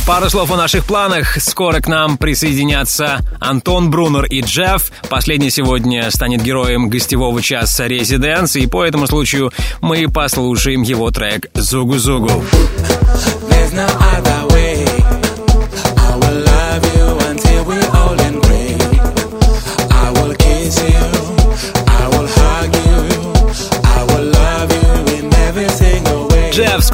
Пару 0.05 0.29
слов 0.29 0.51
о 0.51 0.57
наших 0.57 0.85
планах. 0.85 1.37
Скоро 1.41 1.79
к 1.79 1.87
нам 1.87 2.17
присоединятся 2.17 3.19
Антон 3.39 3.89
Брунер 3.89 4.25
и 4.25 4.41
Джефф. 4.41 4.89
Последний 5.09 5.49
сегодня 5.49 6.09
станет 6.11 6.41
героем 6.41 6.89
гостевого 6.89 7.41
часа 7.41 7.87
«Резиденс», 7.87 8.55
и 8.55 8.67
по 8.67 8.85
этому 8.85 9.07
случаю 9.07 9.51
мы 9.81 10.07
послушаем 10.07 10.81
его 10.81 11.11
трек 11.11 11.47
«Зугу-зугу». 11.53 12.43
There's 13.49 13.73
no 13.73 13.87
other 13.99 14.47
way. 14.53 14.86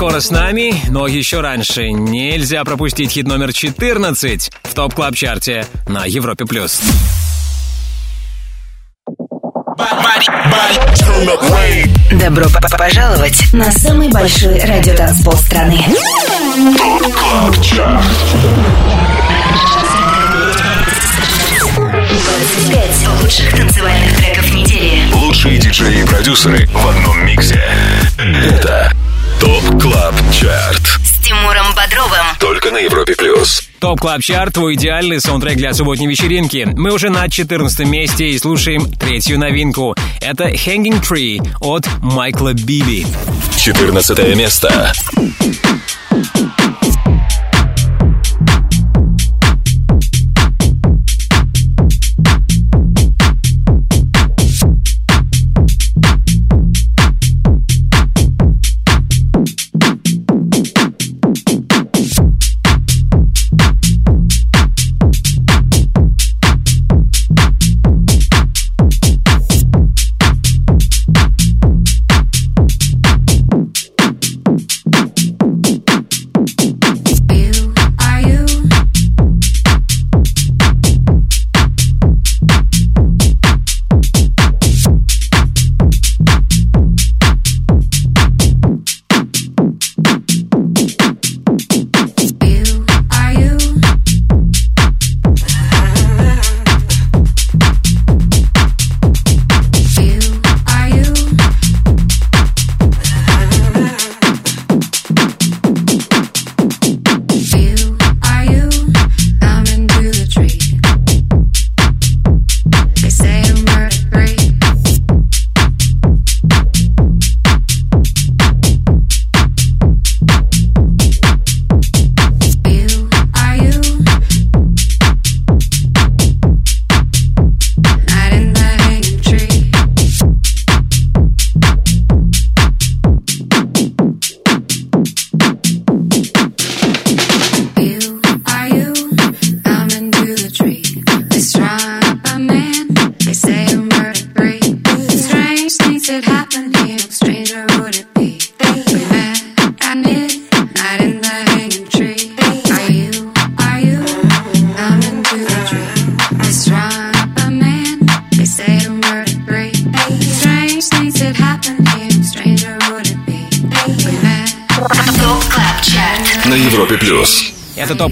Скоро 0.04 0.20
с 0.20 0.32
нами, 0.32 0.74
но 0.90 1.08
еще 1.08 1.40
раньше 1.40 1.90
нельзя 1.90 2.66
пропустить 2.66 3.12
хит 3.12 3.26
номер 3.26 3.54
14 3.54 4.52
в 4.64 4.74
топ 4.74 4.94
клаб 4.94 5.16
чарте 5.16 5.66
на 5.88 6.04
Европе+. 6.04 6.46
плюс. 6.46 6.82
Добро 12.12 12.50
п- 12.50 12.60
п- 12.70 12.78
пожаловать 12.78 13.54
на 13.54 13.72
самый 13.72 14.10
большой 14.10 14.60
радиотанцпол 14.60 15.38
страны. 15.38 15.80
25 21.74 23.08
лучших 23.22 23.56
танцевальных 23.56 24.18
треков 24.18 24.54
недели. 24.54 25.12
Лучшие 25.14 25.58
диджеи 25.58 26.02
и 26.02 26.06
продюсеры 26.06 26.68
в 26.68 26.88
одном 26.88 27.26
миксе. 27.26 27.64
Это 28.18 28.92
Top 29.44 29.82
Club 29.82 30.16
Chart. 30.32 31.00
С 31.04 31.22
Тимуром 31.22 31.76
Бодровым. 31.76 32.26
Только 32.40 32.72
на 32.72 32.78
Европе 32.78 33.14
плюс. 33.14 33.68
Top 33.80 34.00
Club 34.00 34.22
Chart, 34.22 34.54
твой 34.54 34.76
идеальный 34.76 35.20
саундтрек 35.20 35.58
для 35.58 35.74
субботней 35.74 36.08
вечеринки. 36.08 36.66
Мы 36.78 36.94
уже 36.94 37.10
на 37.10 37.28
14 37.28 37.86
месте 37.86 38.30
и 38.30 38.40
слушаем 38.40 38.90
третью 38.90 39.38
новинку. 39.38 39.96
Это 40.22 40.48
Hanging 40.48 41.02
Tree 41.02 41.46
от 41.60 41.90
Майкла 42.02 42.54
Биби. 42.54 43.06
14 43.58 44.34
место. 44.38 44.94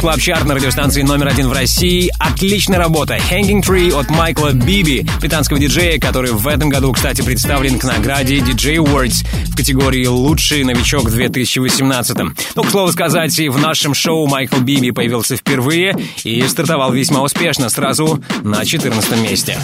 Club 0.02 0.20
Chart 0.20 0.46
на 0.46 0.56
радиостанции 0.56 1.04
номер 1.04 1.28
один 1.28 1.48
в 1.48 1.54
России. 1.54 2.12
Отличная 2.18 2.80
работа. 2.80 3.18
Hanging 3.30 3.62
Tree 3.62 3.94
от 3.94 4.10
Майкла 4.10 4.52
Биби, 4.52 5.06
британского 5.20 5.60
диджея, 5.60 6.00
который 6.00 6.32
в 6.32 6.48
этом 6.48 6.70
году, 6.70 6.92
кстати, 6.92 7.22
представлен 7.22 7.78
к 7.78 7.84
награде 7.84 8.40
DJ 8.40 8.78
Awards 8.78 9.24
в 9.46 9.56
категории 9.56 10.08
«Лучший 10.08 10.64
новичок 10.64 11.04
в 11.04 11.16
2018». 11.16 12.36
Ну, 12.56 12.64
к 12.64 12.72
слову 12.72 12.92
сказать, 12.92 13.38
и 13.38 13.48
в 13.48 13.60
нашем 13.60 13.94
шоу 13.94 14.26
Майкл 14.26 14.60
Биби 14.60 14.90
появился 14.90 15.38
впервые 15.38 15.96
и 16.24 16.42
стартовал 16.48 16.92
весьма 16.92 17.22
успешно, 17.22 17.70
сразу 17.70 18.24
на 18.42 18.66
14 18.66 19.18
месте. 19.22 19.56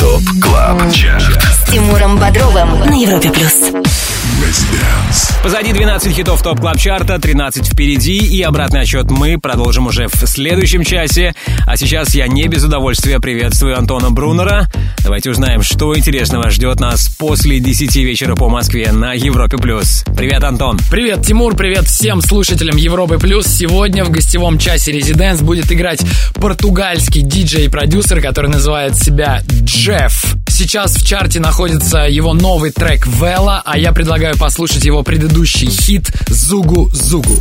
Top 0.00 0.22
Club 0.42 0.92
Chart 0.92 1.42
С 1.42 1.70
Тимуром 1.70 2.18
Бодровым 2.18 2.80
на 2.80 3.00
Европе 3.00 3.30
плюс. 3.30 3.70
Residence. 5.16 5.42
Позади 5.42 5.72
12 5.72 6.12
хитов 6.12 6.42
топ 6.42 6.60
клаб 6.60 6.76
чарта 6.76 7.20
13 7.20 7.66
впереди 7.66 8.16
и 8.16 8.42
обратный 8.42 8.80
отчет 8.80 9.10
мы 9.10 9.38
продолжим 9.38 9.86
уже 9.86 10.08
в 10.08 10.26
следующем 10.26 10.82
часе. 10.82 11.34
А 11.66 11.76
сейчас 11.76 12.14
я 12.14 12.26
не 12.26 12.48
без 12.48 12.64
удовольствия 12.64 13.20
приветствую 13.20 13.78
Антона 13.78 14.10
Брунера. 14.10 14.68
Давайте 15.04 15.30
узнаем, 15.30 15.62
что 15.62 15.96
интересного 15.96 16.50
ждет 16.50 16.80
нас 16.80 17.08
после 17.08 17.60
10 17.60 17.94
вечера 17.96 18.34
по 18.34 18.48
Москве 18.48 18.90
на 18.90 19.12
Европе+. 19.12 19.56
плюс. 19.56 20.04
Привет, 20.16 20.42
Антон. 20.42 20.80
Привет, 20.90 21.24
Тимур, 21.24 21.54
привет 21.54 21.84
всем 21.84 22.20
слушателям 22.22 22.76
Европы 22.76 23.18
Плюс. 23.18 23.46
Сегодня 23.46 24.04
в 24.04 24.10
гостевом 24.10 24.58
часе 24.58 24.90
Резиденс 24.90 25.42
будет 25.42 25.70
играть 25.70 26.00
португальский 26.34 27.22
диджей 27.22 27.66
и 27.66 27.68
продюсер, 27.68 28.20
который 28.20 28.50
называет 28.50 28.96
себя 28.96 29.42
Джефф. 29.62 30.36
Сейчас 30.56 30.96
в 30.96 31.06
чарте 31.06 31.38
находится 31.38 31.98
его 32.08 32.32
новый 32.32 32.70
трек 32.70 33.06
«Вела», 33.06 33.60
а 33.62 33.76
я 33.76 33.92
предлагаю 33.92 34.38
послушать 34.38 34.86
его 34.86 35.02
предыдущий 35.02 35.68
хит 35.68 36.10
«Зугу 36.28 36.88
Зугу». 36.94 37.38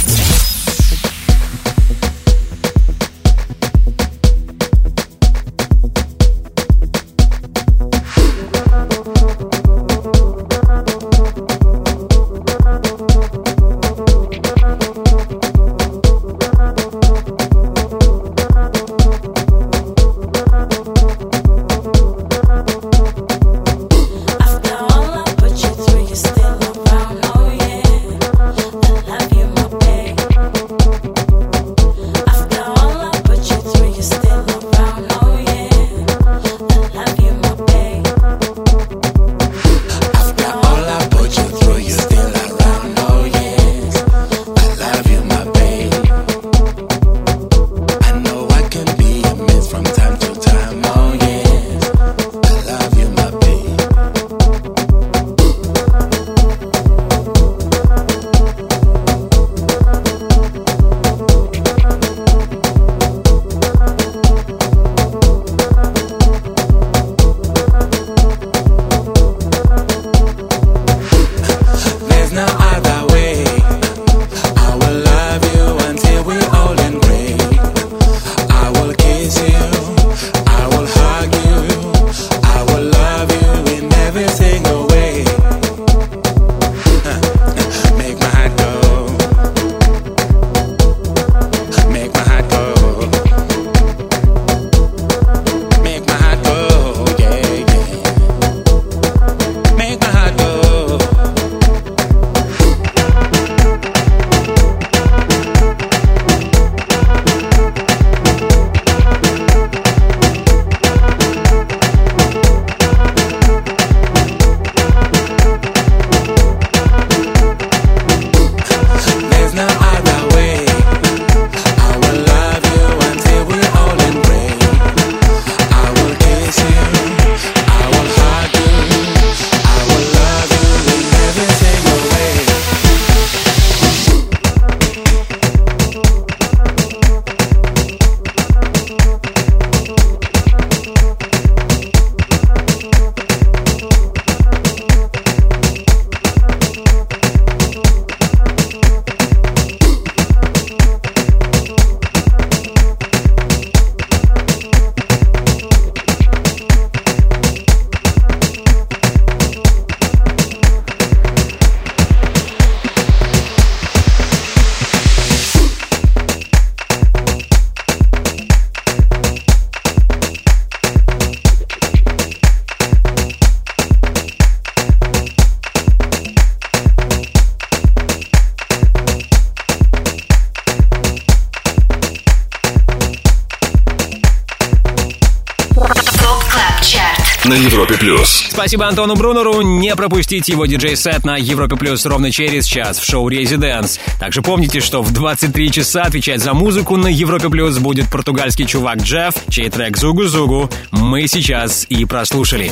Спасибо 188.55 188.87
Антону 188.87 189.15
Брунеру. 189.15 189.61
Не 189.61 189.93
пропустите 189.97 190.53
его 190.53 190.65
диджей-сет 190.65 191.25
на 191.25 191.35
Европе 191.35 191.75
Плюс 191.75 192.05
ровно 192.05 192.31
через 192.31 192.65
час 192.65 192.97
в 192.99 193.03
шоу 193.03 193.27
«Резиденс». 193.27 193.99
Также 194.17 194.41
помните, 194.41 194.79
что 194.79 195.01
в 195.01 195.11
23 195.11 195.71
часа 195.71 196.03
отвечать 196.03 196.39
за 196.39 196.53
музыку 196.53 196.95
на 196.95 197.07
Европе 197.07 197.49
Плюс 197.49 197.77
будет 197.79 198.09
португальский 198.09 198.65
чувак 198.65 198.99
Джефф, 198.99 199.35
чей 199.49 199.69
трек 199.69 199.97
«Зугу-Зугу» 199.97 200.71
мы 200.91 201.27
сейчас 201.27 201.85
и 201.89 202.05
прослушали. 202.05 202.71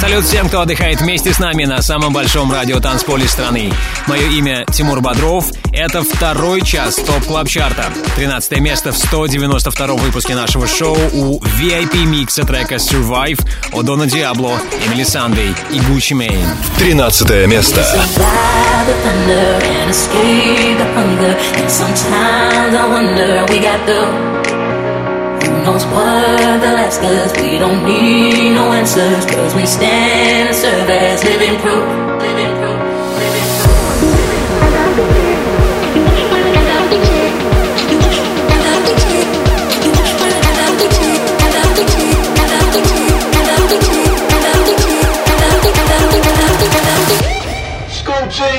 Салют 0.00 0.24
всем, 0.24 0.48
кто 0.48 0.60
отдыхает 0.60 1.00
вместе 1.00 1.32
с 1.32 1.38
нами 1.38 1.64
на 1.64 1.80
самом 1.82 2.12
большом 2.12 2.52
радиотанцполе 2.52 3.26
страны. 3.26 3.72
Мое 4.06 4.28
имя 4.28 4.64
Тимур 4.70 5.00
Бодров. 5.00 5.46
Это 5.72 6.02
второй 6.02 6.60
час 6.62 6.96
Top 6.96 7.24
Club 7.26 7.48
Chart 7.48 7.75
а. 7.75 7.86
13 8.16 8.58
место 8.60 8.92
в 8.92 8.98
192 8.98 9.86
выпуске 9.94 10.34
нашего 10.34 10.66
шоу 10.66 10.96
у 11.12 11.40
VIP 11.40 12.04
микса 12.04 12.44
трека 12.44 12.74
Survive 12.76 13.40
от 13.72 13.86
Дона 13.86 14.06
Диабло, 14.06 14.58
Эмели 14.86 15.04
Санде 15.04 15.54
и 15.70 15.80
Gucci 15.80 16.14
Mane. 16.14 16.46
13 16.78 17.46
место. 17.46 17.84
Sometimes 21.68 22.74
I 22.74 22.86
wonder 22.88 23.46
we 23.48 23.58
got 23.60 23.86
the. 23.86 24.41
knows 25.64 25.84
what 25.86 26.60
the 26.60 26.72
last 26.74 27.00
cause 27.00 27.32
we 27.40 27.56
don't 27.58 27.84
need 27.84 28.54
no 28.54 28.72
answers 28.72 29.24
cause 29.26 29.54
we 29.54 29.64
stand 29.64 30.48
and 30.48 30.56
serve 30.56 30.90
as 30.90 31.22
living 31.22 31.56
proof 31.60 31.86
living 32.20 32.52
proof 32.56 32.78
Living 33.22 33.48
proof. 33.56 33.82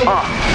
Uh. 0.06 0.53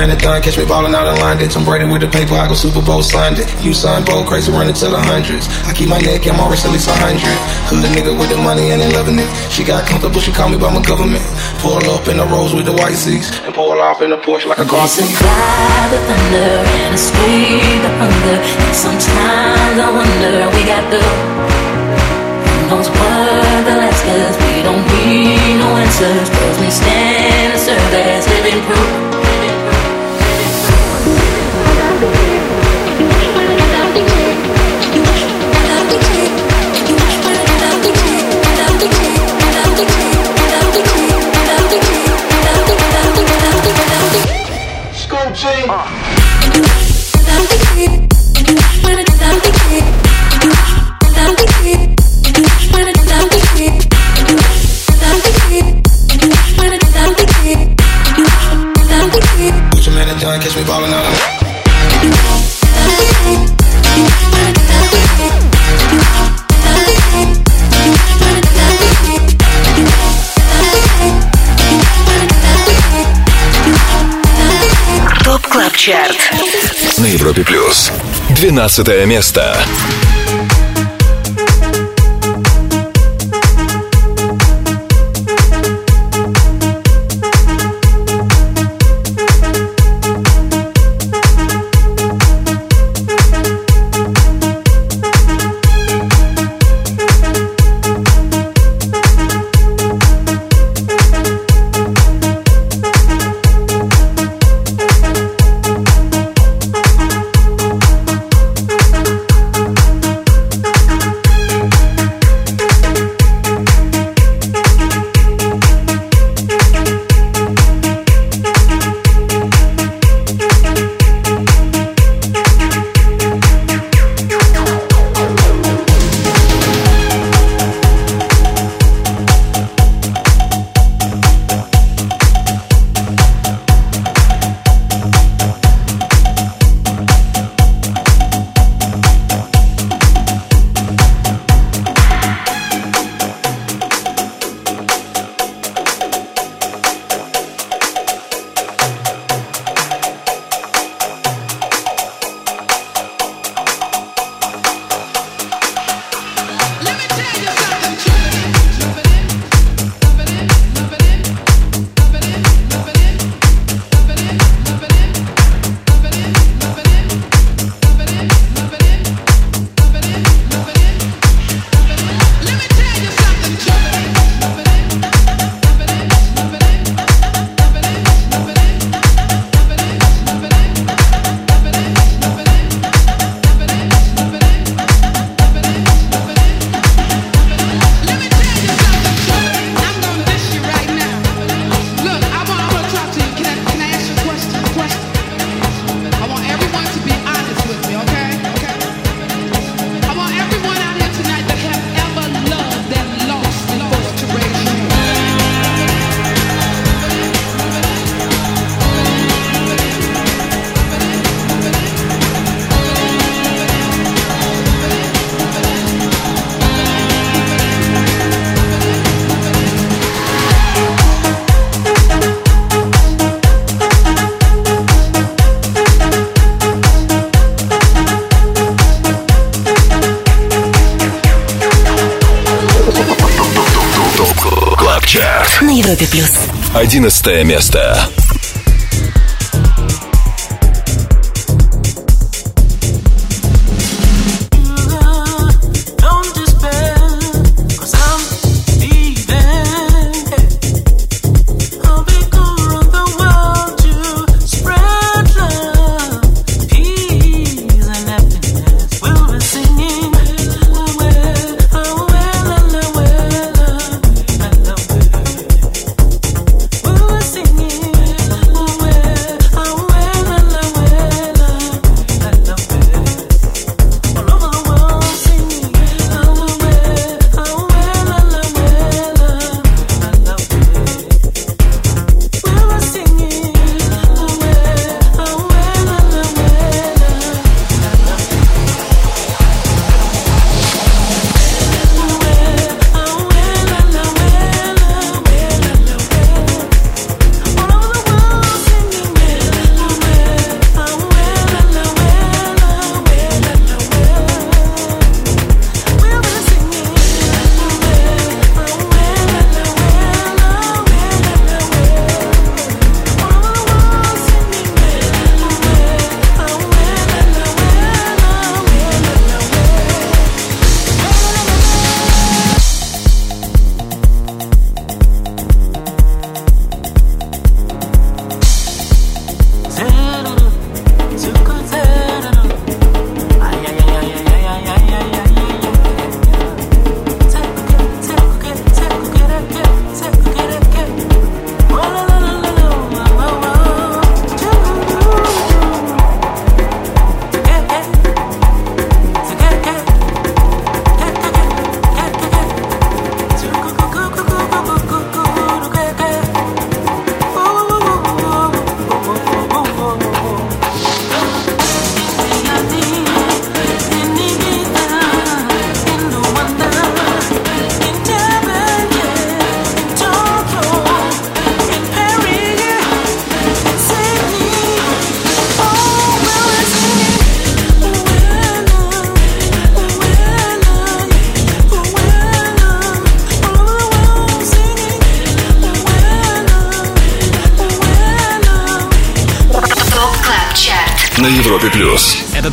Man 0.00 0.16
it 0.16 0.20
done. 0.24 0.40
Catch 0.40 0.56
me 0.56 0.64
ballin' 0.64 0.96
out 0.96 1.04
in 1.04 1.16
London. 1.20 1.48
Tom 1.52 1.64
Brady 1.68 1.84
with 1.84 2.00
the 2.00 2.08
paper, 2.08 2.32
I 2.32 2.48
go 2.48 2.56
Super 2.56 2.80
Bowl 2.80 3.04
Sunday. 3.04 3.44
You 3.60 3.76
son 3.76 4.00
bold, 4.08 4.24
crazy, 4.26 4.48
running 4.48 4.72
to 4.72 4.88
the 4.88 4.96
hundreds. 4.96 5.44
I 5.68 5.76
keep 5.76 5.92
my 5.92 6.00
neck, 6.00 6.24
I'm 6.24 6.40
always 6.40 6.64
at 6.64 6.72
least 6.72 6.88
a 6.88 6.96
hundred. 6.96 7.36
Hood 7.68 7.84
nigga 7.92 8.16
with 8.16 8.32
the 8.32 8.40
money 8.40 8.72
and 8.72 8.80
they 8.80 8.88
loving 8.96 9.20
it. 9.20 9.28
She 9.52 9.60
got 9.62 9.84
comfortable, 9.84 10.20
she 10.24 10.32
call 10.32 10.48
me 10.48 10.56
by 10.56 10.72
my 10.72 10.80
government. 10.80 11.20
Pull 11.60 11.84
up 11.92 12.08
in 12.08 12.16
the 12.16 12.24
rose 12.32 12.56
with 12.56 12.64
the 12.64 12.72
white 12.72 12.96
seats 12.96 13.28
and 13.44 13.52
pull 13.52 13.76
off 13.76 14.00
in 14.00 14.08
the 14.08 14.16
Porsche 14.16 14.48
like 14.48 14.58
a 14.58 14.64
car 14.64 14.88
seat. 14.88 15.04
The 15.04 16.00
and 16.00 16.96
the 16.96 17.92
hunger. 18.00 18.38
And 18.40 18.76
sometimes 18.76 19.76
I 19.84 19.88
wonder 19.92 20.48
we 20.56 20.62
got 20.64 20.84
the 20.88 21.00
who 21.04 22.56
knows 22.72 22.88
what 22.88 23.68
they'll. 23.68 23.92
We 24.48 24.64
don't 24.64 24.84
need 24.96 25.60
no 25.60 25.76
answers, 25.76 26.28
cause 26.32 26.56
we 26.56 26.70
stand 26.72 27.52
and 27.52 27.60
serve 27.60 27.92
as 27.92 28.24
living 28.32 28.64
proof. 28.64 29.19
Catch 60.40 60.56
me 60.56 60.64
ballin' 60.64 60.90
out 60.90 61.09
ЧАРТ 75.80 76.98
На 76.98 77.06
Европе 77.06 77.42
плюс. 77.42 77.90
12 78.36 79.06
место. 79.06 79.56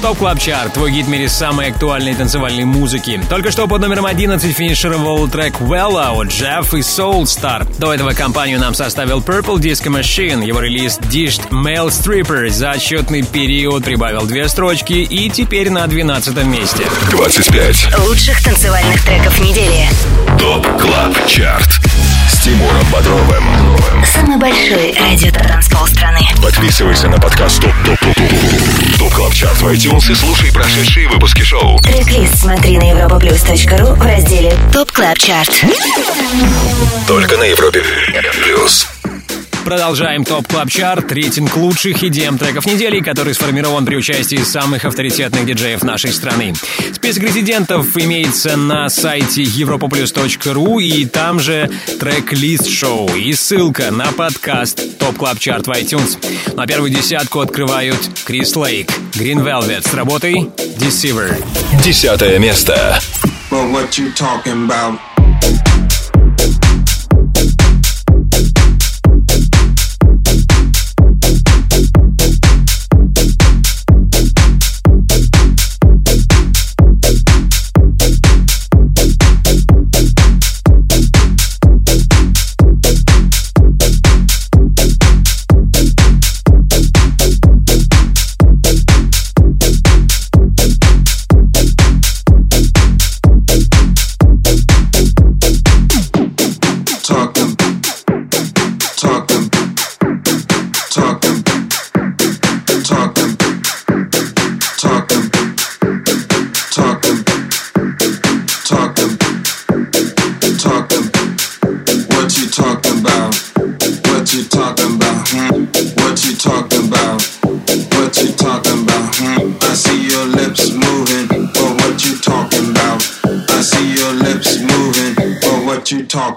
Top 0.07 0.19
Club 0.19 0.39
Chart, 0.39 0.73
твой 0.73 0.91
гид 0.91 1.05
в 1.05 1.09
мире 1.09 1.27
самой 1.27 1.67
актуальной 1.67 2.15
танцевальной 2.15 2.63
музыки. 2.63 3.19
Только 3.29 3.51
что 3.51 3.67
под 3.67 3.81
номером 3.81 4.05
11 4.05 4.55
финишировал 4.55 5.27
трек 5.27 5.55
Wella 5.59 6.13
от 6.17 6.27
Jeff 6.27 6.67
и 6.77 6.79
Soul 6.79 7.23
Star. 7.23 7.67
До 7.77 7.93
этого 7.93 8.11
компанию 8.11 8.57
нам 8.57 8.73
составил 8.73 9.19
Purple 9.19 9.57
Disco 9.57 9.89
Machine. 9.89 10.45
Его 10.45 10.61
релиз 10.61 10.97
Dished 10.97 11.49
Male 11.49 11.89
Stripper 11.89 12.47
за 12.49 12.71
отчетный 12.71 13.23
период 13.23 13.83
прибавил 13.83 14.25
две 14.25 14.47
строчки 14.47 14.93
и 14.93 15.29
теперь 15.29 15.69
на 15.71 15.85
12 15.85 16.41
месте. 16.45 16.83
25. 17.11 17.99
Лучших 18.07 18.41
танцевальных 18.41 19.03
треков 19.03 19.37
недели. 19.41 19.89
Top 20.39 20.65
Club 20.79 21.27
Chart. 21.27 21.86
Тимуром 22.47 22.85
Бодровым. 22.93 23.43
Самый 24.05 24.37
большой 24.37 24.95
радиотанцпол 24.97 25.85
страны. 25.85 26.21
Подписывайся 26.41 27.09
на 27.09 27.19
подкаст 27.19 27.61
TOP 27.61 27.73
TOP 27.85 27.99
TOP 27.99 28.15
TOP 28.15 28.99
TOP 28.99 29.13
Club 29.13 29.33
Chart 29.33 29.61
в 29.61 29.67
iTunes 29.67 30.09
и 30.09 30.15
слушай 30.15 30.53
прошедшие 30.53 31.09
выпуски 31.09 31.41
шоу. 31.41 31.77
Трек-лист 31.79 32.39
смотри 32.39 32.77
на 32.77 32.83
europaplus.ru 32.83 33.95
в 33.95 34.01
разделе 34.01 34.55
TOP 34.71 34.93
Club 34.93 35.17
Chart. 35.17 35.51
Только 37.05 37.35
на 37.35 37.43
Европе 37.43 37.83
плюс. 38.45 38.87
Продолжаем 39.67 40.23
TOP 40.23 40.47
Club 40.47 40.69
Chart, 40.69 41.11
рейтинг 41.11 41.57
лучших 41.57 42.01
EDM 42.01 42.37
треков 42.37 42.65
недели, 42.65 43.01
который 43.01 43.33
сформирован 43.33 43.85
при 43.85 43.97
участии 43.97 44.37
самых 44.37 44.85
авторитетных 44.85 45.45
диджеев 45.45 45.83
нашей 45.83 46.13
страны. 46.13 46.53
Список 46.93 47.23
резидентов 47.23 47.85
имеется 47.97 48.55
на 48.55 48.87
сайте 48.87 49.43
europaplus.ru 49.43 50.81
и 50.81 51.05
там 51.05 51.41
же 51.41 51.69
трек-лист 51.99 52.69
шоу 52.69 53.13
и 53.13 53.33
ссылка 53.33 53.91
на 53.91 54.13
подкаст 54.13 54.97
TOP 54.99 55.17
Club 55.17 55.37
Chart 55.37 55.67
в 55.67 55.71
iTunes. 55.71 56.17
Ну 56.55 56.62
а 56.62 56.65
первую 56.65 56.89
десятку 56.89 57.41
открывают 57.41 57.99
Chris 58.23 58.55
Lake, 58.55 58.89
Green 59.15 59.43
Velvet 59.43 59.85
с 59.85 59.93
работой 59.93 60.49
Deceiver. 60.77 61.43
Десятое 61.83 62.39
место. 62.39 63.01
But 63.51 63.69
what 63.69 63.97
you 63.97 64.13
talking 64.13 64.65
about? 64.65 64.97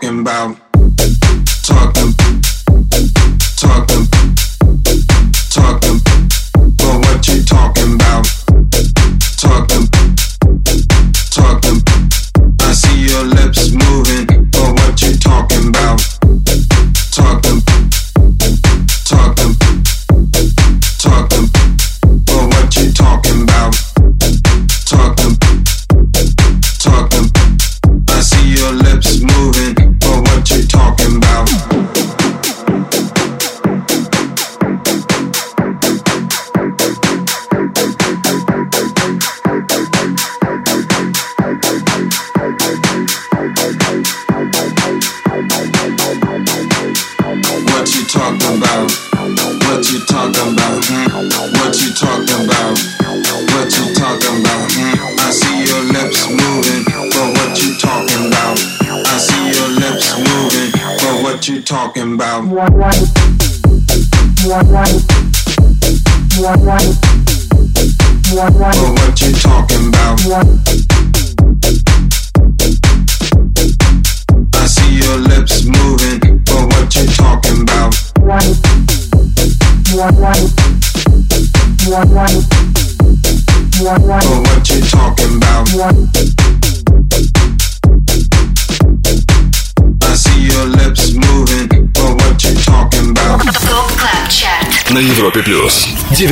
Talking 0.00 0.20
about? 0.20 0.69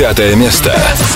Девятое 0.09 0.33
место. 0.33 1.08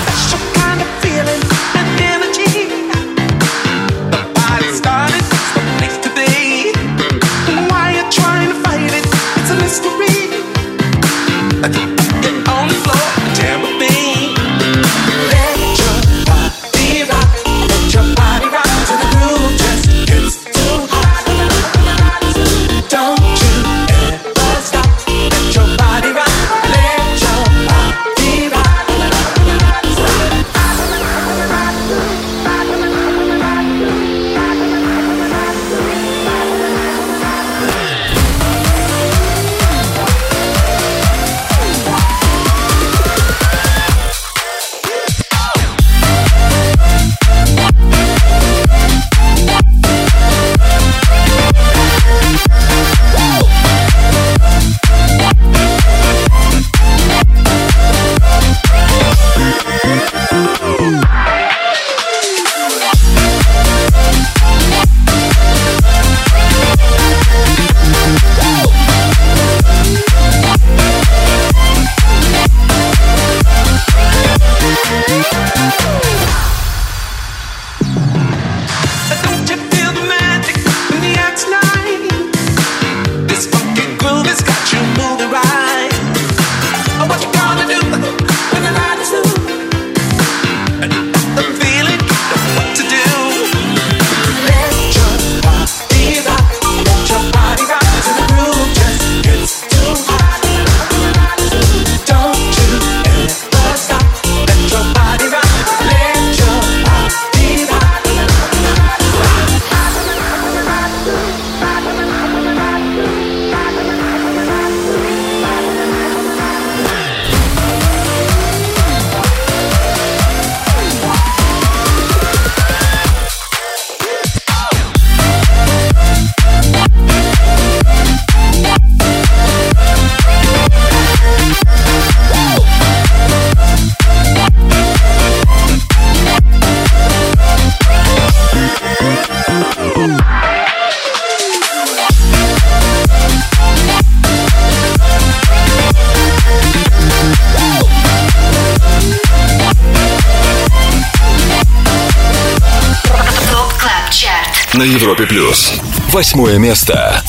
Восьмое 156.24 156.58
место. 156.58 157.22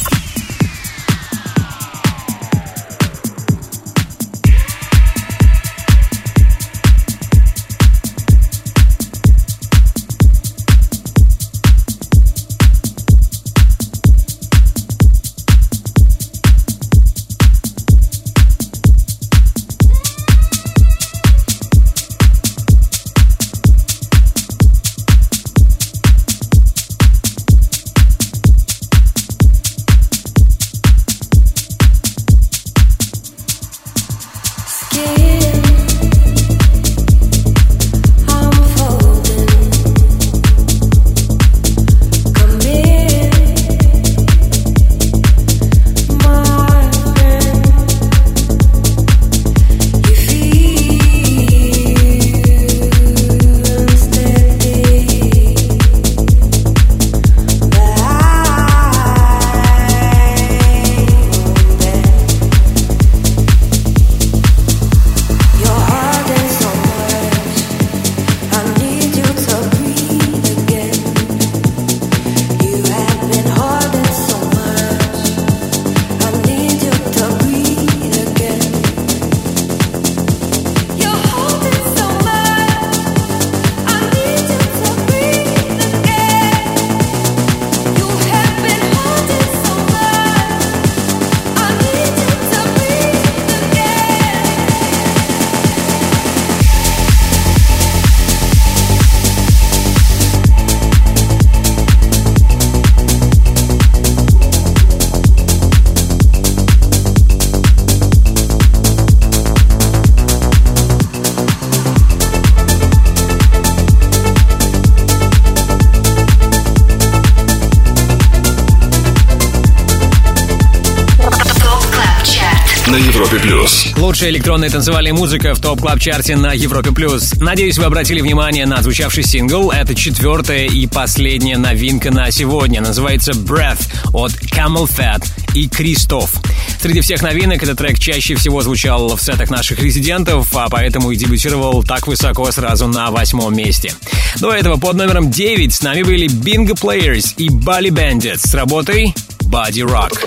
Лучшая 124.24 124.38
электронная 124.38 124.70
танцевальная 124.70 125.12
музыка 125.12 125.54
в 125.54 125.60
топ 125.60 125.82
клаб 125.82 126.00
чарте 126.00 126.34
на 126.34 126.54
Европе 126.54 126.92
плюс. 126.92 127.34
Надеюсь, 127.34 127.76
вы 127.76 127.84
обратили 127.84 128.22
внимание 128.22 128.64
на 128.64 128.80
звучавший 128.80 129.22
сингл. 129.22 129.70
Это 129.70 129.94
четвертая 129.94 130.64
и 130.64 130.86
последняя 130.86 131.58
новинка 131.58 132.10
на 132.10 132.30
сегодня. 132.30 132.80
Называется 132.80 133.32
Breath 133.32 133.86
от 134.14 134.32
Camel 134.32 134.88
Fat 134.88 135.22
и 135.54 135.68
Кристоф. 135.68 136.36
Среди 136.80 137.02
всех 137.02 137.20
новинок 137.20 137.62
этот 137.62 137.76
трек 137.76 137.98
чаще 137.98 138.34
всего 138.34 138.62
звучал 138.62 139.14
в 139.14 139.20
сетах 139.20 139.50
наших 139.50 139.80
резидентов, 139.80 140.56
а 140.56 140.70
поэтому 140.70 141.10
и 141.10 141.16
дебютировал 141.16 141.84
так 141.84 142.06
высоко 142.06 142.50
сразу 142.50 142.86
на 142.86 143.10
восьмом 143.10 143.54
месте. 143.54 143.92
До 144.40 144.54
этого 144.54 144.78
под 144.78 144.94
номером 144.94 145.30
9 145.30 145.74
с 145.74 145.82
нами 145.82 146.02
были 146.02 146.28
Bingo 146.28 146.72
Players 146.72 147.34
и 147.36 147.50
Bali 147.50 147.90
Bandits 147.90 148.48
с 148.48 148.54
работой 148.54 149.14
Body 149.42 149.82
Rock. 149.82 150.18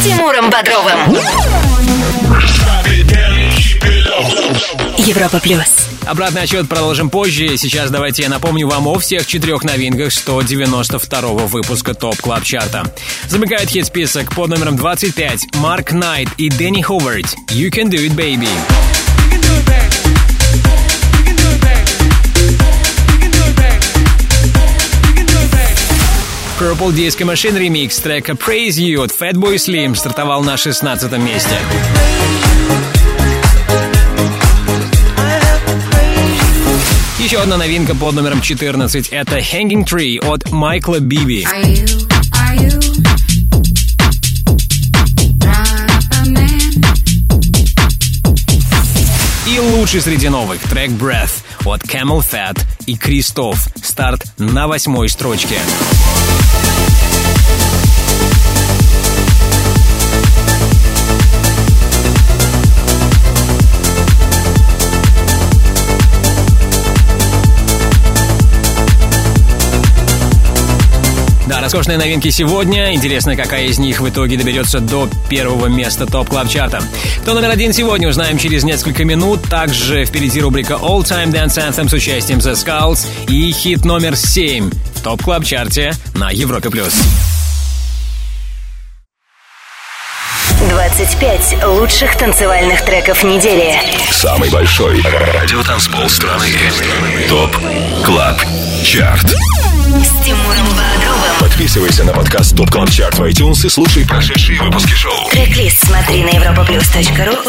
С 0.00 0.02
Тимуром 0.02 0.48
Бодровым. 0.48 1.14
Европа 4.96 5.40
плюс. 5.40 5.88
Обратный 6.06 6.42
отсчет 6.42 6.70
продолжим 6.70 7.10
позже. 7.10 7.58
Сейчас 7.58 7.90
давайте 7.90 8.22
я 8.22 8.30
напомню 8.30 8.66
вам 8.66 8.86
о 8.86 8.98
всех 8.98 9.26
четырех 9.26 9.62
новинках 9.62 10.10
192 10.10 11.20
выпуска 11.20 11.92
TOP 11.92 12.16
Club 12.16 12.44
Chart 12.44 12.77
а. 12.77 12.90
Замыкает 13.28 13.68
хит-список 13.68 14.34
под 14.34 14.48
номером 14.48 14.76
25 14.76 15.56
Mark 15.56 15.92
Knight 15.92 16.30
и 16.38 16.48
Danny 16.48 16.80
Howard 16.80 17.26
«You 17.48 17.70
Can 17.70 17.90
Do 17.90 17.98
It, 17.98 18.14
Baby». 18.14 18.48
Purple 26.60 26.92
Disco 26.92 27.24
Machine 27.24 27.58
ремикс 27.58 27.96
трека 28.00 28.32
Praise 28.32 28.76
You 28.76 29.02
от 29.02 29.12
Fatboy 29.18 29.54
Slim 29.54 29.94
стартовал 29.94 30.44
на 30.44 30.58
16 30.58 31.10
месте. 31.12 31.56
Еще 37.18 37.40
одна 37.40 37.56
новинка 37.56 37.94
под 37.94 38.14
номером 38.14 38.42
14— 38.42 39.08
это 39.10 39.38
Hanging 39.38 39.86
Tree 39.86 40.18
от 40.18 40.52
Майкла 40.52 41.00
Биби. 41.00 41.46
И 49.46 49.58
лучший 49.58 50.02
среди 50.02 50.28
новых 50.28 50.60
трек 50.68 50.90
Breath 50.90 51.42
от 51.64 51.82
Camel 51.84 52.22
Fat 52.22 52.60
и 52.84 52.96
Кристоф. 52.96 53.66
Старт 54.00 54.32
на 54.38 54.66
восьмой 54.66 55.10
строчке. 55.10 55.58
Роскошные 71.70 71.98
новинки 71.98 72.30
сегодня. 72.30 72.92
Интересно, 72.96 73.36
какая 73.36 73.66
из 73.66 73.78
них 73.78 74.00
в 74.00 74.08
итоге 74.08 74.36
доберется 74.36 74.80
до 74.80 75.08
первого 75.28 75.68
места 75.68 76.04
топ 76.04 76.28
клаб 76.28 76.48
чарта 76.48 76.82
Кто 77.22 77.32
номер 77.32 77.50
один 77.50 77.72
сегодня, 77.72 78.08
узнаем 78.08 78.38
через 78.38 78.64
несколько 78.64 79.04
минут. 79.04 79.42
Также 79.48 80.04
впереди 80.04 80.40
рубрика 80.40 80.74
All 80.74 81.02
Time 81.04 81.30
Dance 81.30 81.58
Anthem 81.58 81.88
с 81.88 81.92
участием 81.92 82.38
The 82.38 82.54
Skulls 82.54 83.06
и 83.28 83.52
хит 83.52 83.84
номер 83.84 84.16
семь 84.16 84.72
в 84.96 85.02
топ 85.02 85.22
клаб 85.22 85.44
чарте 85.44 85.92
на 86.16 86.30
Европе+. 86.30 86.70
плюс. 86.70 86.92
25 90.68 91.66
лучших 91.66 92.18
танцевальных 92.18 92.84
треков 92.84 93.22
недели. 93.22 93.76
Самый 94.10 94.50
большой 94.50 95.00
радиотанцпол 95.02 96.08
страны. 96.08 96.48
TOP 97.28 97.56
Club 98.04 98.40
Chart. 98.82 99.26
С 99.28 100.24
Тимуром. 100.24 100.70
Подписывайся 101.50 102.04
на 102.04 102.12
подкаст 102.12 102.56
TOP 102.56 102.70
Club 102.70 102.90
Chart 102.90 103.18
в 103.18 103.22
iTunes 103.22 103.66
и 103.66 103.68
слушай 103.68 104.06
прошедшие 104.06 104.62
выпуски 104.62 104.92
шоу. 104.94 105.28
Трек-лист 105.30 105.84
смотри 105.84 106.22
на 106.22 106.28
europaplus.ru 106.30 107.42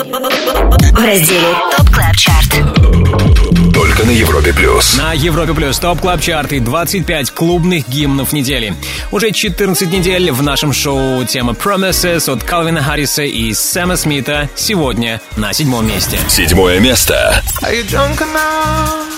в 0.91 1.05
разделе 1.05 1.55
TOP 1.77 1.89
Club 1.91 2.15
Chart. 2.17 3.73
Только 3.73 4.03
на 4.03 4.09
Европе 4.09 4.53
плюс. 4.53 4.97
На 4.97 5.13
Европе 5.13 5.53
Плюс 5.53 5.77
TOP 5.77 6.01
Club 6.01 6.19
Chart 6.19 6.51
и 6.51 6.59
25 6.59 7.31
клубных 7.31 7.87
гимнов 7.87 8.33
недели. 8.33 8.75
Уже 9.11 9.31
14 9.31 9.91
недель 9.91 10.31
в 10.31 10.41
нашем 10.41 10.73
шоу 10.73 11.23
тема 11.25 11.53
Promises 11.53 12.29
от 12.31 12.43
Калвина 12.43 12.81
Харриса 12.81 13.23
и 13.23 13.53
Сэма 13.53 13.97
Смита 13.97 14.49
сегодня 14.55 15.21
на 15.37 15.53
седьмом 15.53 15.87
месте. 15.87 16.17
Седьмое 16.27 16.79
место. 16.79 17.41
Are 17.61 17.71
you 17.71 17.87
drunk 17.87 18.19
enough 18.19 19.11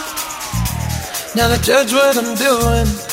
now 1.35 1.47
to 1.47 1.57
judge 1.64 1.93
what 1.93 2.18
I'm 2.18 2.35
doing? 2.35 3.12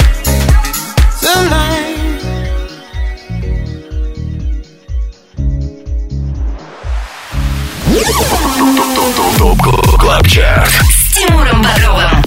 ТОП 9.37 9.61
КЛАБ 9.99 10.27
ЧАРТ 10.27 10.69
С 10.89 11.13
Тимуром 11.13 11.61
Бодровым. 11.61 12.23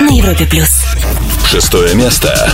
На 0.00 0.10
Европе 0.12 0.44
плюс. 0.46 0.70
Шестое 1.48 1.94
место. 1.94 2.52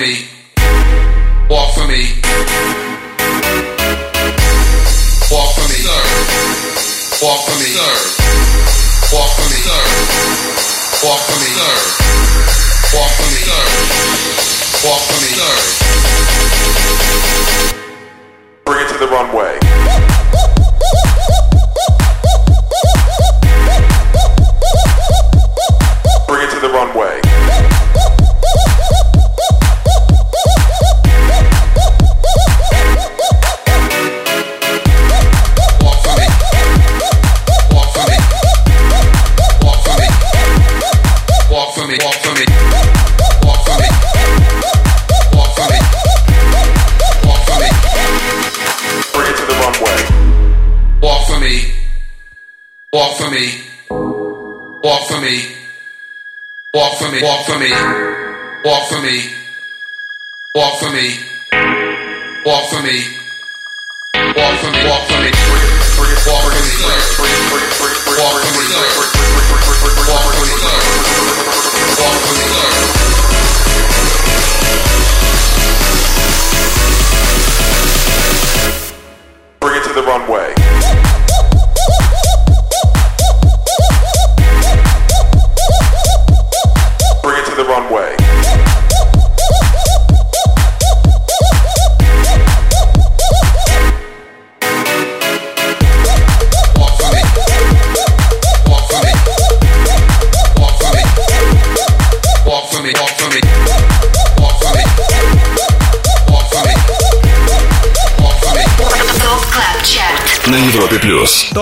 Me, 0.00 0.29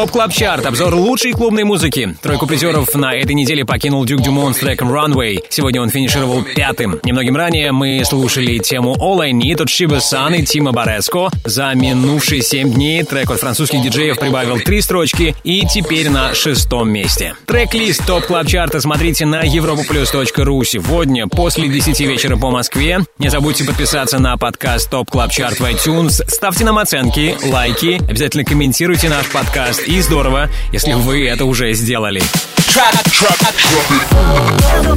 TOP 0.09 0.13
Club 0.13 0.33
Chart. 0.33 0.65
Обзор 0.65 0.95
лучшей 0.95 1.33
клубной 1.33 1.65
музыки. 1.65 2.17
Тройку 2.23 2.47
призеров 2.47 2.95
на 2.95 3.15
этой 3.15 3.35
неделе 3.35 3.67
покинул 3.67 4.07
Duke 4.07 4.23
Dumont 4.23 4.55
с 4.55 4.59
треком 4.59 4.91
Runway. 4.91 5.45
Сегодня 5.51 5.83
он 5.83 5.91
финишировал 5.91 6.43
пятым. 6.43 6.99
Немногим 7.03 7.37
ранее 7.37 7.73
мы 7.73 8.03
слушали 8.07 8.57
тему 8.59 8.97
All 8.99 9.21
I 9.21 9.33
Need 9.33 9.63
от 9.63 9.69
Shiba 9.69 9.99
San 10.01 10.35
и 10.35 10.45
Tim 10.45 10.73
а 10.73 10.79
Baresko. 10.79 11.29
За 11.45 11.75
минувшие 11.75 12.41
семь 12.41 12.73
дней 12.73 13.03
трек 13.03 13.31
от 13.31 13.41
французских 13.41 13.83
диджеев 13.83 14.19
прибавил 14.19 14.59
три 14.61 14.81
строчки 14.81 15.35
и 15.49 15.65
теперь 15.65 16.11
на 16.11 16.35
шестом 16.35 16.91
месте. 16.91 17.35
Трек-лист 17.47 18.05
TOP 18.07 18.27
Club 18.27 18.47
Chart 18.47 18.77
а 18.77 18.83
смотрите 18.83 19.25
на 19.25 19.47
europaplus.ru 19.47 20.63
сегодня 20.63 21.27
после 21.27 21.69
10 21.69 21.99
вечера 22.01 22.37
по 22.37 22.51
Москве. 22.51 23.01
Не 23.17 23.31
забудьте 23.31 23.65
подписаться 23.65 24.19
на 24.19 24.37
подкаст 24.37 24.91
TOP 24.91 25.11
Club 25.11 25.31
Chart 25.33 25.59
в 25.59 25.65
iTunes. 25.65 26.23
Ставьте 26.29 26.67
нам 26.67 26.77
оценки, 26.77 27.35
лайки, 27.47 27.99
обязательно 28.11 28.45
комментируйте 28.45 29.09
наш 29.09 29.27
подкаст. 29.31 29.89
И 29.89 30.03
здорово, 30.03 30.51
если 30.71 30.93
вы 30.93 31.27
это 31.27 31.47
уже 31.47 31.73
сделали. 31.73 32.21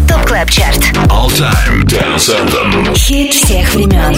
TOP 0.08 0.26
Club 0.26 0.50
Chart. 0.50 0.78
All 1.08 1.30
Time 1.30 1.84
Dance 1.86 2.30
Anthem. 2.30 2.94
Хит 2.96 3.34
всех 3.34 3.74
времен. 3.74 4.14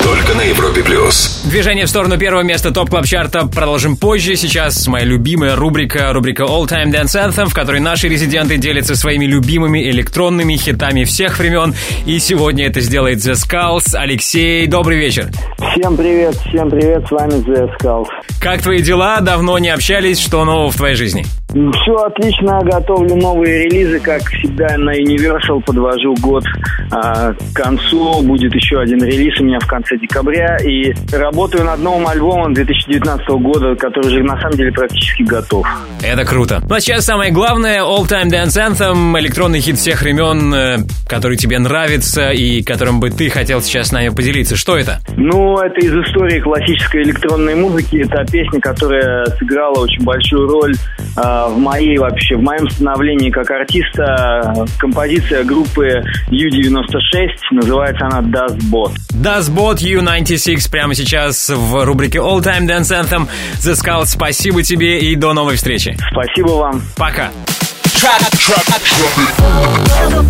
Только 0.00 0.34
на 0.34 0.42
Европе 0.42 0.82
плюс. 0.84 1.42
Движение 1.44 1.86
в 1.86 1.90
сторону 1.90 2.16
первого 2.16 2.42
места 2.42 2.70
TOP 2.70 2.90
Club 2.90 3.06
Chart 3.06 3.39
а 3.39 3.46
продолжим 3.46 3.96
позже. 3.96 4.36
Сейчас 4.36 4.86
моя 4.86 5.04
любимая 5.04 5.56
рубрика, 5.56 6.12
рубрика 6.12 6.44
All 6.44 6.68
Time 6.68 6.92
Dance 6.92 7.16
Anthem, 7.16 7.46
в 7.48 7.54
которой 7.54 7.80
наши 7.80 8.08
резиденты 8.08 8.56
делятся 8.56 8.94
своими 8.94 9.26
любимыми 9.26 9.90
электронными 9.90 10.56
хитами 10.56 11.02
всех 11.02 11.40
времен. 11.40 11.74
И 12.06 12.20
сегодня 12.20 12.66
это 12.66 12.80
сделает 12.80 13.18
The 13.18 13.32
Skulls. 13.32 13.96
Алексей, 13.96 14.68
добрый 14.68 14.96
вечер. 14.98 15.28
Всем 15.72 15.96
привет, 15.96 16.36
всем 16.48 16.70
привет, 16.70 17.04
с 17.08 17.10
вами 17.10 17.32
The 17.44 17.68
Skulls. 17.80 18.06
Как 18.40 18.62
твои 18.62 18.80
дела? 18.80 19.20
Давно 19.20 19.58
не 19.58 19.70
общались. 19.70 20.20
Что 20.20 20.44
нового 20.44 20.70
в 20.70 20.76
твоей 20.76 20.94
жизни? 20.94 21.26
Все 21.50 21.94
отлично, 21.96 22.60
готовлю 22.62 23.16
новые 23.16 23.64
релизы, 23.64 23.98
как 23.98 24.22
всегда 24.22 24.76
на 24.78 24.96
Universal 24.96 25.60
подвожу 25.64 26.14
год 26.20 26.44
а, 26.92 27.32
к 27.32 27.54
концу. 27.54 28.22
Будет 28.22 28.54
еще 28.54 28.78
один 28.78 29.02
релиз 29.02 29.40
у 29.40 29.44
меня 29.44 29.58
в 29.58 29.66
конце 29.66 29.96
декабря. 29.96 30.58
И 30.58 30.92
работаю 31.12 31.64
над 31.64 31.80
новым 31.80 32.06
альбомом 32.06 32.54
2019 32.54 33.28
года, 33.40 33.74
который 33.74 34.06
уже 34.06 34.22
на 34.22 34.40
самом 34.40 34.56
деле 34.56 34.70
практически 34.70 35.22
готов. 35.22 35.66
Это 36.02 36.24
круто. 36.24 36.62
Ну 36.68 36.74
а 36.74 36.80
сейчас 36.80 37.04
самое 37.04 37.32
главное, 37.32 37.80
All 37.80 38.08
Time 38.08 38.30
Dance 38.30 38.56
Anthem, 38.56 39.18
электронный 39.18 39.60
хит 39.60 39.76
всех 39.76 40.02
времен, 40.02 40.54
э, 40.54 40.78
который 41.08 41.36
тебе 41.36 41.58
нравится 41.58 42.30
и 42.30 42.62
которым 42.62 43.00
бы 43.00 43.10
ты 43.10 43.28
хотел 43.28 43.60
сейчас 43.60 43.88
с 43.88 43.92
нами 43.92 44.10
поделиться. 44.10 44.56
Что 44.56 44.76
это? 44.76 45.00
Ну, 45.16 45.58
это 45.58 45.84
из 45.84 45.92
истории 45.92 46.38
классической 46.38 47.02
электронной 47.02 47.56
музыки. 47.56 48.04
Это 48.04 48.24
песня, 48.30 48.60
которая 48.60 49.24
сыграла 49.38 49.80
очень 49.80 50.04
большую 50.04 50.48
роль 50.48 50.74
а, 51.16 51.39
в 51.48 51.58
моей 51.58 51.98
вообще, 51.98 52.36
в 52.36 52.42
моем 52.42 52.68
становлении 52.70 53.30
как 53.30 53.50
артиста. 53.50 54.66
Композиция 54.78 55.44
группы 55.44 56.02
U96, 56.30 57.28
называется 57.52 58.06
она 58.06 58.20
Dust 58.20 58.58
Bot. 58.70 58.92
Dustbot 59.12 59.76
U96 59.76 60.70
прямо 60.70 60.94
сейчас 60.94 61.50
в 61.50 61.84
рубрике 61.84 62.18
All 62.18 62.40
Time 62.42 62.66
Dance 62.66 62.90
Anthem. 62.90 63.28
The 63.58 63.72
Skulls, 63.74 64.06
спасибо 64.06 64.62
тебе 64.62 64.98
и 64.98 65.16
до 65.16 65.32
новой 65.32 65.56
встречи. 65.56 65.96
Спасибо 66.10 66.52
вам. 66.52 66.82
Пока. 66.96 67.30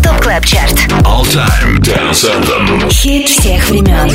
TOP 0.03 0.21
Club 0.21 0.45
Chart. 0.45 0.73
All 1.05 1.23
Time 1.23 1.79
Dance 1.79 2.27
Anthem. 2.27 2.89
Хит 2.89 3.29
всех 3.29 3.69
времен. 3.69 4.09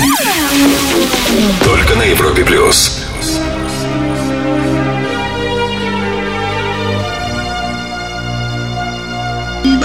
Только 1.64 1.94
на 1.94 2.02
Европе 2.02 2.44
плюс. 2.44 3.06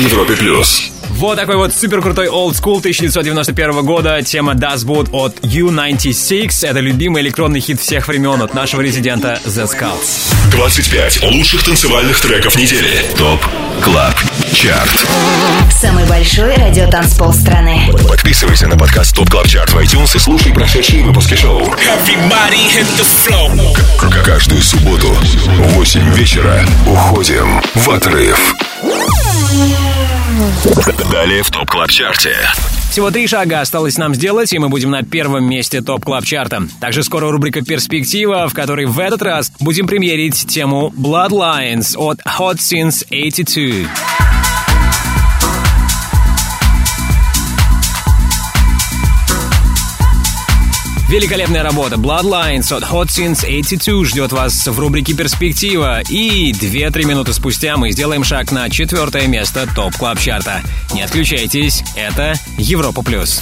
Европе 0.00 0.36
плюс. 0.36 0.90
Вот 1.10 1.36
такой 1.36 1.56
вот 1.56 1.72
супер 1.72 2.02
крутой 2.02 2.26
old 2.26 2.52
school 2.52 2.78
1991 2.78 3.84
года. 3.84 4.20
Тема 4.22 4.54
Does 4.54 4.84
Boot 4.84 5.10
от 5.12 5.38
U96. 5.40 6.66
Это 6.66 6.80
любимый 6.80 7.22
электронный 7.22 7.60
хит 7.60 7.80
всех 7.80 8.08
времен 8.08 8.42
от 8.42 8.54
нашего 8.54 8.80
резидента 8.80 9.40
The 9.44 9.64
Scouts. 9.64 10.34
25 10.50 11.22
лучших 11.32 11.62
танцевальных 11.62 12.20
треков 12.20 12.56
недели. 12.58 13.04
ТОП 13.16 13.40
КЛАБ 13.82 14.23
ЧАРТ. 14.54 15.06
Самый 15.72 16.06
большой 16.06 16.54
радиотанцпол 16.54 17.32
страны. 17.32 17.90
Подписывайся 18.08 18.68
на 18.68 18.76
подкаст 18.76 19.14
ТОП 19.16 19.28
КЛАБ 19.28 19.48
ЧАРТ 19.48 19.70
в 19.72 19.76
iTunes 19.78 20.14
и 20.16 20.18
слушай 20.18 20.52
прошедшие 20.52 21.02
выпуски 21.04 21.34
шоу. 21.34 21.60
Everybody 21.62 22.68
hit 22.72 22.86
the 22.96 23.04
flow. 23.04 23.76
К- 23.98 24.24
Каждую 24.24 24.62
субботу 24.62 25.08
в 25.08 25.72
8 25.74 26.12
вечера 26.14 26.64
уходим 26.86 27.60
в 27.74 27.90
отрыв. 27.90 28.54
Далее 31.10 31.42
в 31.42 31.50
TOP 31.50 31.68
Club 31.70 31.90
Chart 31.90 32.23
е. 32.23 32.36
Всего 32.90 33.10
три 33.10 33.26
шага 33.26 33.60
осталось 33.60 33.98
нам 33.98 34.14
сделать, 34.14 34.52
и 34.52 34.58
мы 34.60 34.68
будем 34.68 34.90
на 34.92 35.02
первом 35.02 35.44
месте 35.44 35.80
TOP 35.80 36.04
Club 36.04 36.24
Chart 36.24 36.56
а 36.56 36.62
Также 36.80 37.02
скоро 37.02 37.28
рубрика 37.32 37.60
«Перспектива», 37.62 38.46
в 38.48 38.54
которой 38.54 38.86
в 38.86 39.00
этот 39.00 39.20
раз 39.20 39.50
будем 39.58 39.88
премьерить 39.88 40.46
тему 40.46 40.94
Bloodlines 40.96 41.96
от 41.96 42.20
Hot 42.20 42.58
Since 42.58 43.04
82. 43.10 43.88
Великолепная 51.14 51.62
работа 51.62 51.94
Bloodlines 51.94 52.76
от 52.76 52.82
Hot 52.82 53.06
Since 53.06 53.46
82 53.46 54.04
ждет 54.04 54.32
вас 54.32 54.66
в 54.66 54.80
рубрике 54.80 55.14
«Перспектива». 55.14 56.00
И 56.08 56.50
2-3 56.50 57.04
минуты 57.04 57.32
спустя 57.32 57.76
мы 57.76 57.92
сделаем 57.92 58.24
шаг 58.24 58.50
на 58.50 58.68
четвертое 58.68 59.28
место 59.28 59.68
TOP 59.76 59.94
Club 59.94 60.18
Chart 60.18 60.48
а. 60.48 60.60
Не 60.92 61.02
отключайтесь, 61.02 61.84
это 61.94 62.34
Европа 62.58 63.02
Плюс. 63.04 63.40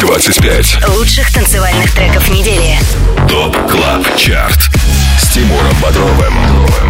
25 0.00 0.88
Лучших 0.96 1.32
танцевальных 1.32 1.94
треков 1.94 2.28
недели. 2.28 2.76
TOP 3.28 3.56
Club 3.70 4.16
Chart 4.16 4.58
с 5.18 5.28
Тимуром 5.28 5.74
Бодровым. 5.82 6.34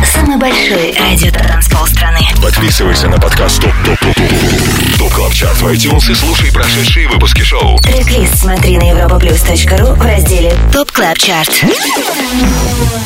Самый 0.05 0.37
большой 0.37 0.95
радиотанцпол 0.99 1.87
страны. 1.87 2.21
Подписывайся 2.43 3.09
на 3.09 3.19
подкаст 3.19 3.61
TOP 3.61 3.73
TOP 3.85 3.99
TOP 3.99 4.15
TOP 4.15 4.99
TOP 4.99 5.13
Club 5.13 5.33
Chart 5.33 5.57
в 5.57 5.67
iTunes 5.69 6.11
и 6.11 6.15
слушай 6.15 6.53
прошедшие 6.53 7.09
выпуски 7.09 7.43
шоу. 7.43 7.79
Трек-лист 7.79 8.39
смотри 8.39 8.77
на 8.77 8.91
europaplus.ru 8.91 9.95
в 9.95 10.03
разделе 10.03 10.55
TOP 10.73 10.91
Club 10.91 11.19
Chart. 11.19 11.65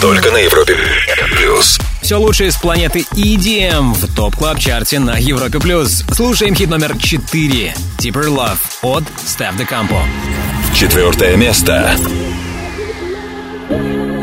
Только 0.00 0.30
на 0.30 0.38
Европе 0.38 0.76
Плюс. 1.36 1.78
Все 2.02 2.16
лучшее 2.16 2.52
с 2.52 2.56
планеты 2.56 3.04
EDM 3.14 3.92
в 3.92 4.14
топ 4.14 4.36
клаб 4.36 4.60
чарте 4.60 5.00
на 5.00 5.16
Европе 5.16 5.58
плюс. 5.58 6.04
Слушаем 6.12 6.54
хит 6.54 6.68
номер 6.70 6.96
4 6.96 7.74
Deeper 7.98 8.26
Love 8.26 8.58
от 8.82 9.02
Стеф 9.24 9.56
де 9.56 9.64
Кампо. 9.64 10.00
Четвертое 10.72 11.36
место. 11.36 11.96
And 13.68 14.15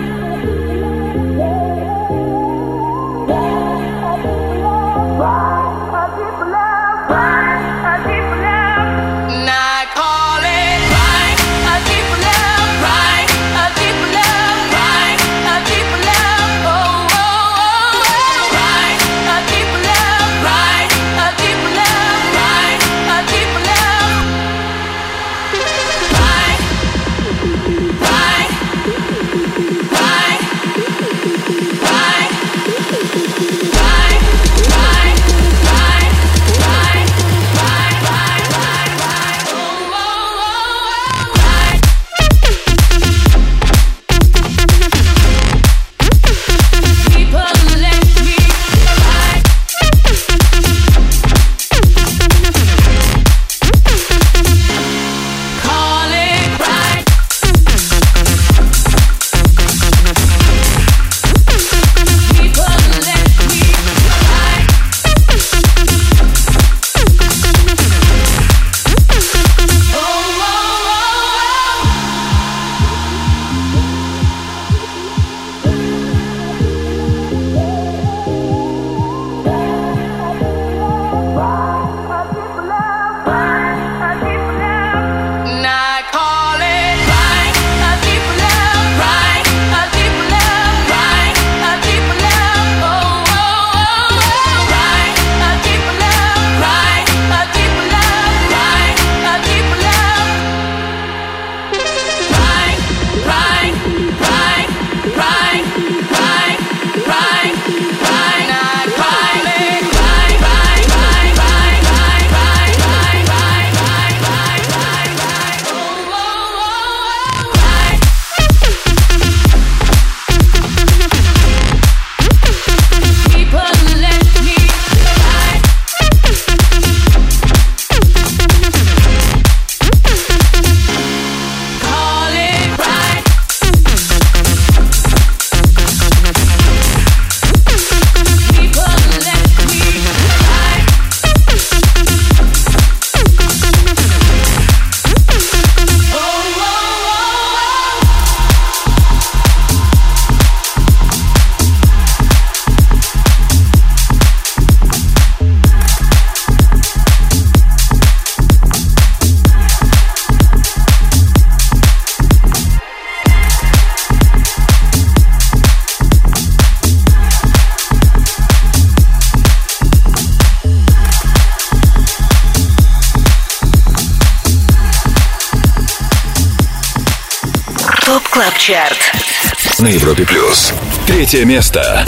Третье 181.24 181.46
место. 181.46 182.06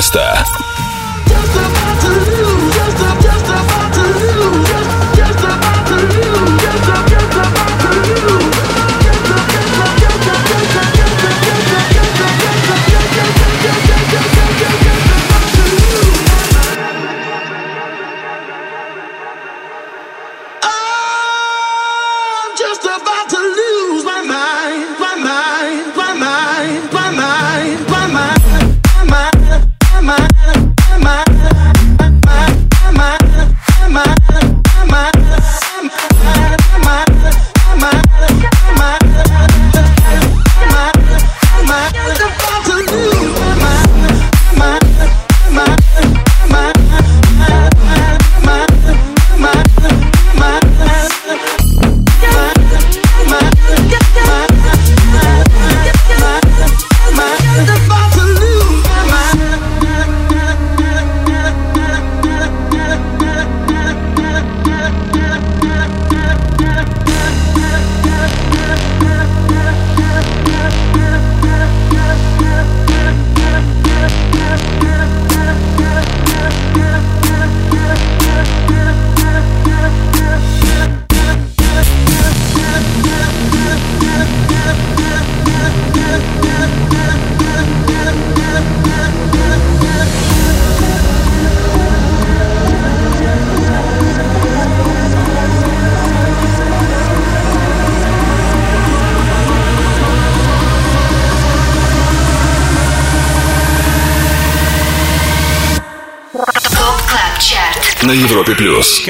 Место. 0.00 0.59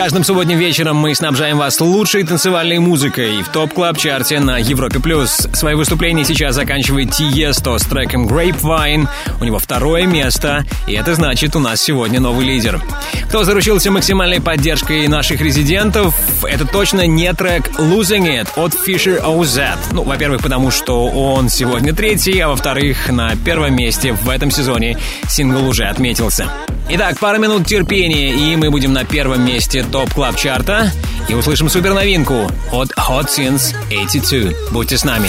Каждым 0.01 0.25
субботним 0.25 0.59
вечером 0.59 0.97
мы 0.97 1.15
снабжаем 1.15 1.59
вас 1.59 1.79
лучшей 1.79 2.25
танцевальной 2.25 2.79
музыкой 2.79 3.43
в 3.43 3.51
топ 3.51 3.75
клаб 3.75 3.99
чарте 3.99 4.41
на 4.41 4.57
Европе 4.57 4.99
плюс. 4.99 5.47
Свои 5.53 5.75
выступления 5.75 6.25
сейчас 6.25 6.55
заканчивает 6.55 7.13
Тиесто 7.13 7.77
с 7.77 7.83
треком 7.83 8.27
Grapevine. 8.27 9.07
У 9.43 9.45
него 9.45 9.59
второе 9.59 10.07
место, 10.07 10.65
и 10.87 10.95
это 10.95 11.15
значит, 11.15 11.55
у 11.55 11.59
нас 11.59 11.83
сегодня 11.83 12.19
новый 12.19 12.47
лидер. 12.47 12.81
Кто 13.29 13.45
заручился 13.45 13.91
максимальной 13.91 14.41
поддержкой 14.41 15.07
наших 15.07 15.43
резидентов, 15.43 16.19
это 16.45 16.67
точно 16.67 17.07
не 17.07 17.31
трек 17.35 17.69
Losing 17.79 18.27
It 18.27 18.49
от 18.57 18.73
Fisher 18.73 19.23
OZ. 19.23 19.77
Ну, 19.93 20.05
во-первых, 20.05 20.41
потому 20.41 20.71
что 20.71 21.09
он 21.09 21.51
сегодня 21.51 21.93
третий, 21.93 22.41
а 22.41 22.49
во-вторых, 22.49 23.11
на 23.11 23.37
первом 23.37 23.77
месте 23.77 24.15
в 24.15 24.31
этом 24.31 24.51
сезоне 24.51 24.97
сингл 25.29 25.69
уже 25.69 25.85
отметился. 25.85 26.51
Итак, 26.93 27.19
пара 27.21 27.39
минут 27.39 27.67
терпения, 27.67 28.31
и 28.33 28.57
мы 28.57 28.71
будем 28.71 28.93
на 28.93 29.05
первом 29.05 29.45
месте 29.45 29.85
топ 29.85 30.13
клаб 30.13 30.37
чарта 30.37 30.91
и 31.29 31.35
услышим 31.35 31.69
супер 31.69 31.95
новинку 31.95 32.51
от 32.73 32.91
Hot 32.93 33.29
Since 33.29 33.75
82. 33.91 34.53
Будьте 34.73 34.99
с 34.99 35.05
нами. 35.05 35.29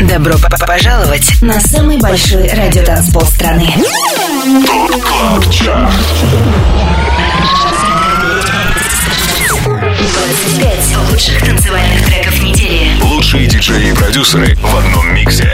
Добро 0.00 0.34
п- 0.38 0.66
пожаловать 0.66 1.42
на 1.42 1.60
самый 1.60 1.98
большой 1.98 2.48
радиотанцпол 2.48 3.22
страны. 3.26 3.68
25 9.64 10.96
лучших 11.10 11.42
танцевальных 11.44 12.04
треков 12.06 12.42
недели. 12.42 12.90
Лучшие 13.02 13.46
диджеи 13.46 13.90
и 13.90 13.94
продюсеры 13.94 14.54
в 14.56 14.76
одном 14.76 15.14
миксе. 15.14 15.50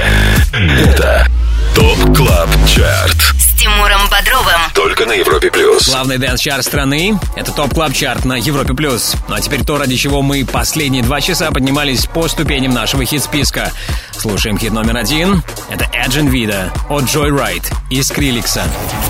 Это 0.80 1.26
TOP 1.74 2.16
Club 2.16 2.48
Chart. 2.66 3.34
С 3.38 3.60
Тимуром 3.60 4.08
Бодровым. 4.10 4.60
Только 4.72 5.04
на 5.04 5.12
Европе 5.12 5.50
плюс. 5.50 5.86
Главный 5.90 6.16
дэнс-чарт 6.16 6.64
страны— 6.64 7.20
это 7.36 7.52
TOP 7.52 7.74
Club 7.74 7.92
Chart 7.92 8.24
на 8.24 8.38
Европе+. 8.38 8.72
плюс. 8.72 9.14
Ну 9.28 9.34
а 9.34 9.42
теперь 9.42 9.62
то, 9.62 9.76
ради 9.76 9.96
чего 9.96 10.22
мы 10.22 10.42
последние 10.50 11.02
два 11.02 11.20
часа 11.20 11.50
поднимались 11.50 12.06
по 12.06 12.28
ступеням 12.28 12.72
нашего 12.72 13.04
хит-списка. 13.04 13.72
Слушаем 14.12 14.56
хит 14.56 14.72
номер 14.72 14.96
один. 14.96 15.42
Это 15.68 15.86
Agen 15.92 16.28
Wida 16.28 16.72
от 16.88 17.04
Joyryde 17.04 17.30
и 17.30 17.70
Skrillex 17.90 18.10
а. 18.10 18.62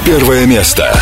Первое 0.05 0.47
место. 0.47 0.93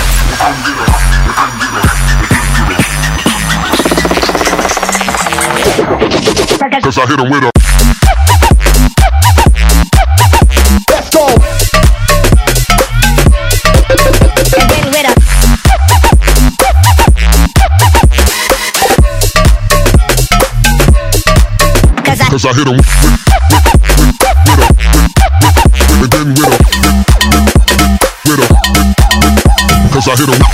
Cause 6.83 6.99
I 6.99 7.07
hit 7.07 7.19
him 7.19 7.31
with 7.31 7.45
a. 7.45 7.68
Cause 22.39 22.47
I 22.47 22.55
hit 22.55 22.69
him 22.69 22.79
I 30.07 30.17
hit 30.17 30.29
him 30.29 30.48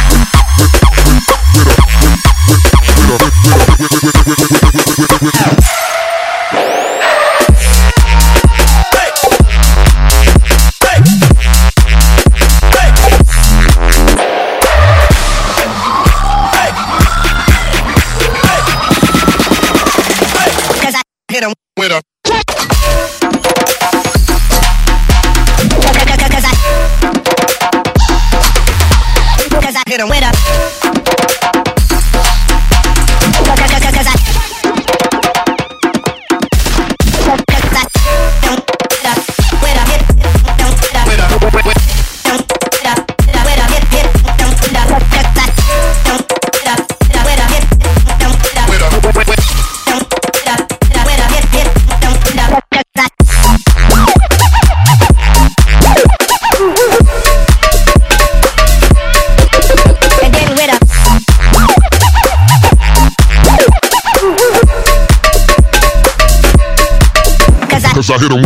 Cause 68.06 68.10
I 68.10 68.18
hit 68.18 68.32
him. 68.32 68.44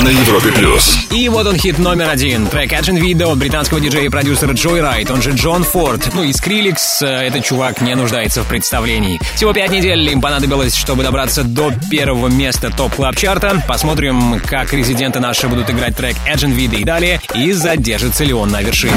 На 0.00 0.08
Европе 0.08 0.52
плюс. 0.52 0.98
И 1.10 1.28
вот 1.28 1.46
он 1.46 1.56
хит 1.56 1.78
номер 1.78 2.08
один. 2.08 2.46
Трек 2.46 2.72
Action 2.72 3.00
Video 3.00 3.32
от 3.32 3.38
британского 3.38 3.80
диджея 3.80 4.04
и 4.04 4.08
продюсера 4.08 4.52
Джой 4.52 4.80
Райт, 4.80 5.10
он 5.10 5.22
же 5.22 5.32
Джон 5.32 5.64
Форд. 5.64 6.14
Ну 6.14 6.22
и 6.22 6.32
Скриликс, 6.32 7.02
э, 7.02 7.06
этот 7.06 7.44
чувак 7.44 7.80
не 7.80 7.96
нуждается 7.96 8.42
в 8.44 8.46
представлении. 8.46 9.20
Всего 9.34 9.52
пять 9.52 9.70
недель 9.70 10.08
им 10.10 10.20
понадобилось, 10.20 10.76
чтобы 10.76 11.02
добраться 11.02 11.42
до 11.42 11.72
первого 11.90 12.28
места 12.28 12.70
топ 12.70 12.94
клаб 12.94 13.16
чарта. 13.16 13.60
Посмотрим, 13.66 14.40
как 14.40 14.72
резиденты 14.72 15.18
наши 15.18 15.48
будут 15.48 15.68
играть 15.70 15.96
трек 15.96 16.16
Action 16.32 16.54
Video 16.54 16.80
и 16.80 16.84
далее, 16.84 17.20
и 17.34 17.52
задержится 17.52 18.22
ли 18.22 18.32
он 18.32 18.50
на 18.50 18.62
вершине. 18.62 18.94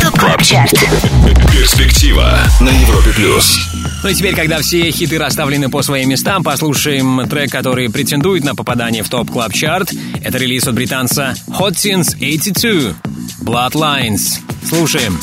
Топ 0.00 0.18
клаб 0.18 0.42
чарт. 0.42 0.72
Перспектива 1.52 2.38
на 2.60 2.70
Европе 2.70 3.10
плюс. 3.14 3.58
Ну 4.02 4.08
и 4.08 4.14
теперь, 4.14 4.34
когда 4.34 4.60
все 4.60 4.90
хиты 4.90 5.18
расставлены 5.18 5.68
по 5.68 5.82
своим 5.82 6.08
местам, 6.08 6.42
послушаем 6.42 7.28
трек, 7.28 7.50
который 7.50 7.90
претендует 7.90 8.42
на 8.44 8.54
попадание 8.54 9.02
в 9.02 9.08
топ 9.08 9.30
клаб 9.30 9.52
чарт. 9.52 9.92
Это 10.22 10.38
релиз 10.38 10.66
от 10.66 10.74
британца 10.74 11.34
Hot 11.48 11.72
Since 11.72 12.16
82 12.18 12.94
Bloodlines. 13.42 14.40
Слушаем. 14.66 15.18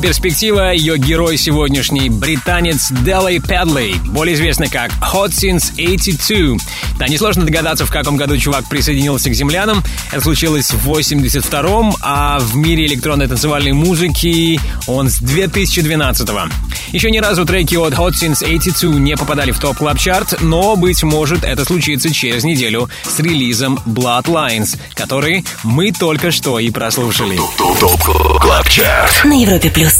Перспектива. 0.00 0.72
Ее 0.72 0.98
герой 0.98 1.36
сегодняшний 1.36 2.08
британец 2.08 2.90
Делей 2.90 3.40
Педли, 3.40 3.94
более 4.06 4.34
известный 4.34 4.68
как 4.68 4.90
Hot 5.00 5.30
Since 5.30 5.72
82. 5.76 6.58
Да, 6.98 7.06
несложно 7.08 7.44
догадаться, 7.44 7.86
в 7.86 7.90
каком 7.90 8.16
году 8.16 8.36
чувак 8.36 8.68
присоединился 8.68 9.30
к 9.30 9.34
землянам. 9.34 9.82
Это 10.10 10.22
случилось 10.22 10.70
в 10.70 10.90
82-м, 10.90 11.94
а 12.00 12.38
в 12.40 12.56
мире 12.56 12.86
электронной 12.86 13.28
танцевальной 13.28 13.72
музыки 13.72 14.60
он 14.86 15.08
с 15.08 15.20
2012-го. 15.20 16.50
Еще 16.92 17.10
ни 17.10 17.18
разу 17.18 17.44
треки 17.44 17.76
от 17.76 17.94
Hot 17.94 18.12
Since 18.12 18.44
82 18.46 18.98
не 18.98 19.16
попадали 19.16 19.52
в 19.52 19.58
топ 19.58 19.78
клаб 19.78 19.98
чарт 19.98 20.40
но, 20.40 20.76
быть 20.76 21.02
может, 21.02 21.44
это 21.44 21.64
случится 21.64 22.12
через 22.12 22.44
неделю 22.44 22.88
с 23.02 23.18
релизом 23.20 23.78
Bloodlines, 23.86 24.78
который 24.94 25.44
мы 25.62 25.92
только 25.92 26.30
что 26.30 26.58
и 26.58 26.70
прослушали. 26.70 27.36
ТОП 27.58 28.40
КЛАБ 28.40 28.68
ЧАРТ 28.68 29.24
На 29.24 29.40
Европе 29.40 29.70
плюс. 29.70 29.99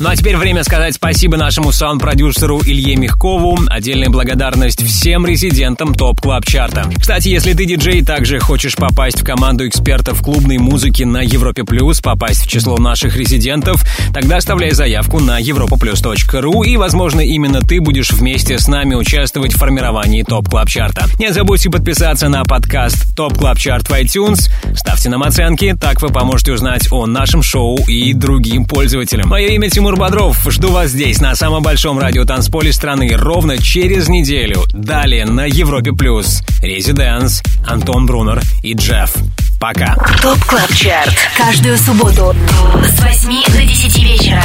Ну 0.00 0.08
а 0.08 0.16
теперь 0.16 0.36
время 0.36 0.64
сказать 0.64 0.94
спасибо 0.94 1.36
нашему 1.36 1.70
саунд-продюсеру 1.70 2.60
Илье 2.66 2.96
Мягкову. 2.96 3.56
Отдельная 3.68 4.10
благодарность 4.10 4.84
всем 4.84 5.24
резидентам 5.24 5.94
TOP 5.94 6.20
Club 6.20 6.44
Chart 6.44 6.77
а. 6.77 6.90
Кстати, 6.98 7.28
если 7.28 7.52
ты 7.52 7.64
диджей 7.64 8.02
также 8.02 8.40
хочешь 8.40 8.74
попасть 8.74 9.20
в 9.20 9.24
команду 9.24 9.68
экспертов 9.68 10.20
клубной 10.20 10.58
музыки 10.58 11.04
на 11.04 11.22
Европе 11.22 11.62
Плюс, 11.62 12.00
попасть 12.00 12.44
в 12.44 12.48
число 12.48 12.76
наших 12.76 13.16
резидентов, 13.16 13.84
тогда 14.12 14.38
оставляй 14.38 14.72
заявку 14.72 15.20
на 15.20 15.40
europaplus.ru 15.40 16.64
и, 16.66 16.76
возможно, 16.76 17.20
именно 17.20 17.60
ты 17.60 17.80
будешь 17.80 18.10
вместе 18.10 18.58
с 18.58 18.66
нами 18.66 18.96
участвовать 18.96 19.52
в 19.52 19.58
формировании 19.58 20.24
TOP 20.24 20.48
Club 20.48 20.68
Chart 20.68 20.95
а. 20.95 21.06
Не 21.20 21.32
забудьте 21.32 21.70
подписаться 21.70 22.28
на 22.28 22.42
подкаст 22.42 23.14
TOP 23.14 23.38
Club 23.38 23.58
Chart 23.58 23.88
в 23.88 23.92
iTunes, 23.92 24.50
ставьте 24.74 25.08
нам 25.08 25.22
оценки, 25.22 25.76
так 25.80 26.02
вы 26.02 26.08
поможете 26.08 26.52
узнать 26.52 26.90
о 26.90 27.06
нашем 27.06 27.44
шоу 27.44 27.78
и 27.86 28.12
другим 28.12 28.64
пользователям. 28.64 29.28
Мое 29.28 29.50
имя 29.50 29.70
Тимур 29.84 29.96
Бодров. 29.98 30.38
Жду 30.48 30.70
вас 30.70 30.92
здесь, 30.92 31.20
на 31.20 31.34
самом 31.34 31.62
большом 31.62 31.98
радио 31.98 32.24
танцполе 32.24 32.72
страны, 32.72 33.10
ровно 33.14 33.58
через 33.58 34.08
неделю. 34.08 34.64
Далее 34.72 35.26
на 35.26 35.44
Европе 35.44 35.92
Плюс. 35.92 36.40
ResiDANCE, 36.62 37.42
Антон 37.66 38.06
Брунер 38.06 38.40
и 38.62 38.72
Джефф. 38.72 39.14
Пока. 39.60 39.94
ТОП 40.22 40.42
КЛАБ 40.46 40.74
ЧАРТ. 40.74 41.14
Каждую 41.36 41.76
субботу 41.76 42.34
с 42.82 43.02
8 43.02 43.52
до 43.52 43.62
10 43.62 44.02
вечера. 44.04 44.42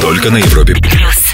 Только 0.00 0.30
на 0.30 0.36
Европе 0.36 0.76
Плюс. 0.76 1.33